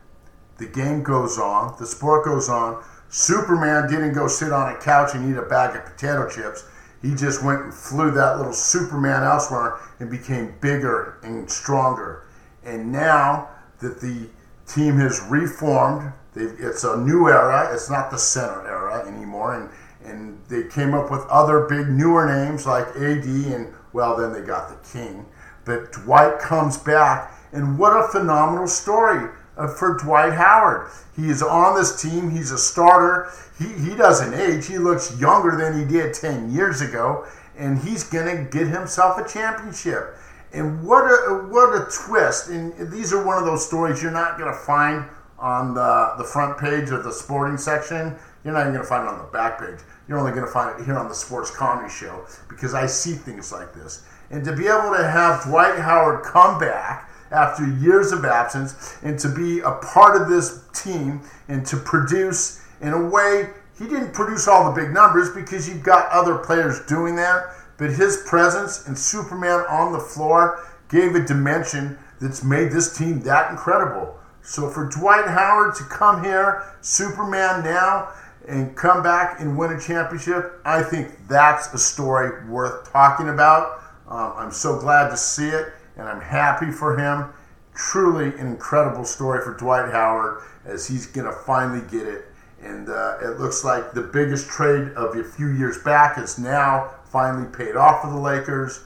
The 0.59 0.66
game 0.66 1.03
goes 1.03 1.38
on, 1.38 1.77
the 1.79 1.87
sport 1.87 2.24
goes 2.24 2.48
on. 2.48 2.83
Superman 3.11 3.88
didn't 3.88 4.12
go 4.12 4.29
sit 4.29 4.53
on 4.53 4.74
a 4.74 4.79
couch 4.79 5.14
and 5.14 5.31
eat 5.31 5.38
a 5.38 5.42
bag 5.42 5.77
of 5.77 5.85
potato 5.85 6.29
chips. 6.29 6.64
He 7.01 7.14
just 7.14 7.44
went 7.44 7.62
and 7.62 7.72
flew 7.72 8.11
that 8.11 8.38
little 8.38 8.53
Superman 8.53 9.22
elsewhere 9.22 9.79
and 10.01 10.11
became 10.11 10.55
bigger 10.61 11.18
and 11.22 11.48
stronger. 11.51 12.24
And 12.64 12.92
now 12.92 13.48
that 13.81 14.01
the 14.01 14.29
team 14.66 14.98
has 14.98 15.20
reformed, 15.31 16.12
it's 16.35 16.85
a 16.85 16.96
new 16.96 17.29
era. 17.29 17.70
It's 17.72 17.88
not 17.88 18.11
the 18.11 18.18
center 18.18 18.66
era 18.66 19.07
anymore, 19.07 19.55
and 19.55 19.70
and 20.05 20.40
they 20.48 20.64
came 20.64 20.94
up 20.94 21.11
with 21.11 21.27
other 21.29 21.66
big 21.66 21.88
newer 21.88 22.27
names 22.27 22.66
like 22.66 22.87
AD, 22.96 23.24
and 23.24 23.74
well, 23.92 24.16
then 24.16 24.33
they 24.33 24.40
got 24.40 24.68
the 24.68 24.88
King. 24.88 25.27
But 25.69 25.93
Dwight 25.93 26.39
comes 26.39 26.79
back, 26.79 27.31
and 27.53 27.79
what 27.79 27.93
a 27.93 28.09
phenomenal 28.09 28.67
story 28.67 29.31
uh, 29.59 29.69
for 29.69 29.99
Dwight 29.99 30.33
Howard. 30.33 30.91
He 31.15 31.29
is 31.29 31.43
on 31.43 31.75
this 31.75 32.01
team. 32.01 32.31
He's 32.31 32.53
a 32.53 32.57
starter. 32.57 33.31
He, 33.59 33.67
he 33.67 33.95
doesn't 33.95 34.33
age. 34.33 34.67
He 34.67 34.79
looks 34.79 35.21
younger 35.21 35.57
than 35.59 35.79
he 35.79 35.85
did 35.85 36.15
10 36.15 36.51
years 36.51 36.81
ago, 36.81 37.27
and 37.59 37.79
he's 37.79 38.03
going 38.03 38.35
to 38.35 38.51
get 38.51 38.69
himself 38.69 39.19
a 39.19 39.29
championship. 39.29 40.17
And 40.55 40.83
what 40.83 41.05
a, 41.05 41.47
what 41.51 41.75
a 41.75 41.87
twist. 41.93 42.49
And 42.49 42.91
these 42.91 43.13
are 43.13 43.23
one 43.23 43.37
of 43.37 43.45
those 43.45 43.67
stories 43.67 44.03
you're 44.03 44.11
not 44.11 44.39
going 44.39 44.51
to 44.51 44.59
find 44.59 45.05
on 45.39 45.75
the, 45.75 46.15
the 46.17 46.25
front 46.25 46.57
page 46.57 46.89
of 46.89 47.05
the 47.05 47.13
sporting 47.13 47.59
section. 47.59 48.17
You're 48.43 48.55
not 48.55 48.63
even 48.63 48.73
going 48.73 48.85
to 48.85 48.89
find 48.89 49.07
it 49.07 49.11
on 49.11 49.19
the 49.19 49.31
back 49.33 49.59
page. 49.59 49.81
You're 50.09 50.19
only 50.19 50.33
going 50.33 50.47
to 50.47 50.51
find 50.51 50.81
it 50.81 50.87
here 50.87 50.97
on 50.97 51.09
the 51.09 51.15
Sports 51.15 51.51
Comedy 51.51 51.91
Show 51.91 52.25
because 52.49 52.73
I 52.73 52.87
see 52.87 53.13
things 53.13 53.53
like 53.53 53.75
this. 53.75 54.07
And 54.31 54.45
to 54.45 54.55
be 54.55 54.67
able 54.67 54.95
to 54.97 55.09
have 55.09 55.45
Dwight 55.45 55.79
Howard 55.79 56.25
come 56.25 56.59
back 56.59 57.11
after 57.31 57.67
years 57.67 58.12
of 58.12 58.25
absence 58.25 58.97
and 59.03 59.19
to 59.19 59.29
be 59.29 59.61
a 59.61 59.73
part 59.73 60.21
of 60.21 60.29
this 60.29 60.64
team 60.73 61.21
and 61.49 61.64
to 61.67 61.77
produce 61.77 62.62
in 62.81 62.93
a 62.93 63.09
way 63.09 63.51
he 63.79 63.85
didn't 63.85 64.12
produce 64.12 64.49
all 64.49 64.73
the 64.73 64.81
big 64.81 64.93
numbers 64.93 65.31
because 65.31 65.69
you've 65.69 65.83
got 65.83 66.11
other 66.11 66.38
players 66.38 66.81
doing 66.87 67.14
that 67.17 67.55
but 67.77 67.91
his 67.91 68.25
presence 68.27 68.87
and 68.87 68.99
superman 68.99 69.62
on 69.69 69.93
the 69.93 69.99
floor 69.99 70.67
gave 70.88 71.14
a 71.14 71.25
dimension 71.25 71.99
that's 72.19 72.43
made 72.43 72.73
this 72.73 72.97
team 72.97 73.21
that 73.21 73.51
incredible 73.51 74.19
so 74.49 74.71
for 74.71 74.87
Dwight 74.87 75.27
Howard 75.27 75.75
to 75.75 75.85
come 75.85 76.25
here, 76.25 76.64
Superman 76.81 77.62
now, 77.62 78.09
and 78.47 78.75
come 78.75 79.03
back 79.03 79.41
and 79.41 79.59
win 79.59 79.73
a 79.73 79.81
championship, 79.81 80.61
I 80.64 80.83
think 80.83 81.29
that's 81.29 81.73
a 81.75 81.79
story 81.79 82.49
worth 82.49 82.91
talking 82.91 83.29
about. 83.29 83.83
Um, 84.09 84.33
I'm 84.37 84.53
so 84.53 84.79
glad 84.79 85.11
to 85.11 85.16
see 85.16 85.49
it, 85.49 85.73
and 85.97 86.09
I'm 86.09 86.21
happy 86.21 86.71
for 86.71 86.99
him. 86.99 87.31
Truly 87.75 88.27
an 88.38 88.47
incredible 88.47 89.05
story 89.05 89.42
for 89.42 89.55
Dwight 89.55 89.92
Howard 89.92 90.42
as 90.64 90.87
he's 90.87 91.07
going 91.07 91.27
to 91.27 91.33
finally 91.33 91.87
get 91.90 92.07
it. 92.07 92.25
And 92.61 92.88
uh, 92.88 93.18
it 93.23 93.38
looks 93.38 93.64
like 93.64 93.92
the 93.92 94.03
biggest 94.03 94.49
trade 94.49 94.88
of 94.97 95.16
a 95.16 95.23
few 95.23 95.49
years 95.49 95.79
back 95.83 96.18
is 96.18 96.38
now 96.38 96.90
finally 97.05 97.47
paid 97.53 97.77
off 97.77 98.03
for 98.03 98.11
the 98.11 98.18
Lakers. 98.18 98.83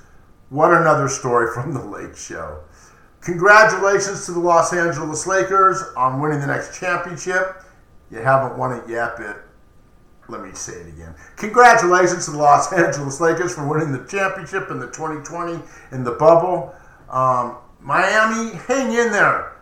What 0.50 0.72
another 0.72 1.08
story 1.08 1.52
from 1.54 1.72
the 1.72 1.82
Lake 1.82 2.16
Show. 2.16 2.58
Congratulations 3.22 4.26
to 4.26 4.32
the 4.32 4.40
Los 4.40 4.72
Angeles 4.72 5.26
Lakers 5.26 5.82
on 5.96 6.20
winning 6.20 6.40
the 6.40 6.46
next 6.46 6.78
championship. 6.78 7.62
you 8.10 8.18
haven't 8.18 8.58
won 8.58 8.72
it 8.72 8.88
yet, 8.88 9.14
but 9.16 9.44
let 10.28 10.42
me 10.42 10.52
say 10.54 10.72
it 10.72 10.88
again. 10.88 11.14
Congratulations 11.36 12.24
to 12.26 12.30
the 12.32 12.38
Los 12.38 12.72
Angeles 12.72 13.20
Lakers 13.20 13.54
for 13.54 13.66
winning 13.66 13.92
the 13.92 14.06
championship 14.06 14.70
in 14.70 14.78
the 14.78 14.86
2020 14.86 15.60
in 15.92 16.04
the 16.04 16.12
bubble. 16.12 16.74
Um, 17.10 17.56
Miami, 17.80 18.56
hang 18.56 18.92
in 18.92 19.12
there. 19.12 19.52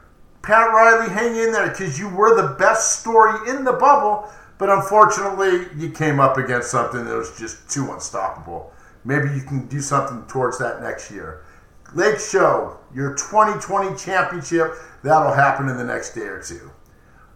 Pat 0.43 0.69
Riley, 0.69 1.11
hang 1.11 1.37
in 1.37 1.53
there 1.53 1.69
because 1.69 1.99
you 1.99 2.09
were 2.09 2.41
the 2.41 2.55
best 2.55 3.01
story 3.01 3.51
in 3.51 3.65
the 3.65 3.73
bubble, 3.73 4.29
but 4.59 4.71
unfortunately, 4.71 5.67
you 5.77 5.91
came 5.91 6.19
up 6.19 6.39
against 6.39 6.71
something 6.71 7.05
that 7.05 7.17
was 7.17 7.37
just 7.39 7.69
too 7.69 7.93
unstoppable. 7.93 8.73
Maybe 9.05 9.29
you 9.35 9.43
can 9.43 9.67
do 9.67 9.81
something 9.81 10.25
towards 10.29 10.59
that 10.59 10.83
next 10.83 11.11
year. 11.11 11.45
Lake 11.95 12.19
Show, 12.19 12.79
your 12.95 13.15
2020 13.15 13.97
championship, 13.97 14.75
that'll 15.03 15.33
happen 15.33 15.69
in 15.69 15.77
the 15.77 15.85
next 15.85 16.15
day 16.15 16.23
or 16.23 16.43
two. 16.43 16.71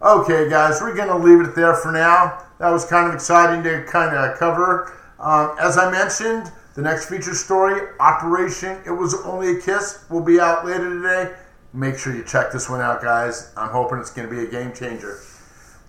Okay, 0.04 0.50
guys, 0.50 0.82
we're 0.82 0.94
going 0.94 1.08
to 1.08 1.16
leave 1.16 1.40
it 1.40 1.54
there 1.54 1.72
for 1.72 1.90
now. 1.90 2.44
That 2.58 2.68
was 2.68 2.84
kind 2.84 3.08
of 3.08 3.14
exciting 3.14 3.62
to 3.62 3.84
kind 3.84 4.14
of 4.14 4.38
cover. 4.38 4.92
Um, 5.18 5.56
as 5.58 5.78
I 5.78 5.90
mentioned, 5.90 6.52
the 6.74 6.82
next 6.82 7.08
feature 7.08 7.32
story, 7.32 7.80
Operation 7.98 8.82
It 8.84 8.90
Was 8.90 9.14
Only 9.24 9.56
a 9.56 9.60
Kiss, 9.62 10.04
will 10.10 10.20
be 10.20 10.38
out 10.38 10.66
later 10.66 10.90
today. 10.90 11.34
Make 11.72 11.96
sure 11.96 12.14
you 12.14 12.22
check 12.22 12.52
this 12.52 12.68
one 12.68 12.82
out, 12.82 13.00
guys. 13.00 13.50
I'm 13.56 13.70
hoping 13.70 13.98
it's 13.98 14.10
going 14.10 14.28
to 14.28 14.34
be 14.34 14.42
a 14.42 14.46
game 14.46 14.74
changer. 14.74 15.20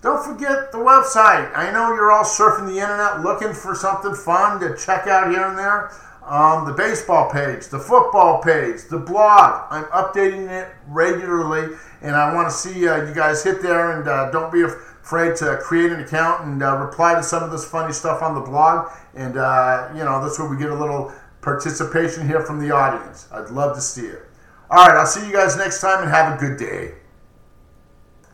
Don't 0.00 0.24
forget 0.24 0.72
the 0.72 0.78
website. 0.78 1.54
I 1.54 1.70
know 1.70 1.92
you're 1.92 2.10
all 2.10 2.24
surfing 2.24 2.68
the 2.68 2.80
internet 2.80 3.20
looking 3.20 3.52
for 3.52 3.74
something 3.74 4.14
fun 4.14 4.60
to 4.60 4.74
check 4.78 5.06
out 5.08 5.30
here 5.30 5.44
and 5.44 5.58
there. 5.58 5.92
Um, 6.26 6.66
the 6.66 6.72
baseball 6.72 7.30
page, 7.30 7.68
the 7.68 7.78
football 7.78 8.42
page, 8.42 8.82
the 8.90 8.98
blog. 8.98 9.64
I'm 9.70 9.84
updating 9.84 10.50
it 10.50 10.74
regularly, 10.88 11.76
and 12.02 12.16
I 12.16 12.34
want 12.34 12.48
to 12.48 12.54
see 12.54 12.88
uh, 12.88 13.06
you 13.06 13.14
guys 13.14 13.44
hit 13.44 13.62
there 13.62 13.92
and 13.92 14.08
uh, 14.08 14.32
don't 14.32 14.52
be 14.52 14.62
afraid 14.62 15.36
to 15.36 15.56
create 15.58 15.92
an 15.92 16.00
account 16.00 16.44
and 16.44 16.60
uh, 16.64 16.78
reply 16.78 17.14
to 17.14 17.22
some 17.22 17.44
of 17.44 17.52
this 17.52 17.64
funny 17.64 17.92
stuff 17.92 18.22
on 18.22 18.34
the 18.34 18.40
blog. 18.40 18.90
And, 19.14 19.36
uh, 19.36 19.88
you 19.94 20.02
know, 20.02 20.20
that's 20.20 20.36
where 20.36 20.48
we 20.48 20.56
get 20.56 20.70
a 20.70 20.74
little 20.74 21.12
participation 21.42 22.26
here 22.26 22.40
from 22.40 22.58
the 22.58 22.72
audience. 22.72 23.28
I'd 23.30 23.50
love 23.50 23.76
to 23.76 23.80
see 23.80 24.06
it. 24.06 24.22
All 24.68 24.84
right, 24.84 24.96
I'll 24.96 25.06
see 25.06 25.24
you 25.24 25.32
guys 25.32 25.56
next 25.56 25.80
time 25.80 26.02
and 26.02 26.10
have 26.10 26.36
a 26.36 26.40
good 26.40 26.58
day. 26.58 26.94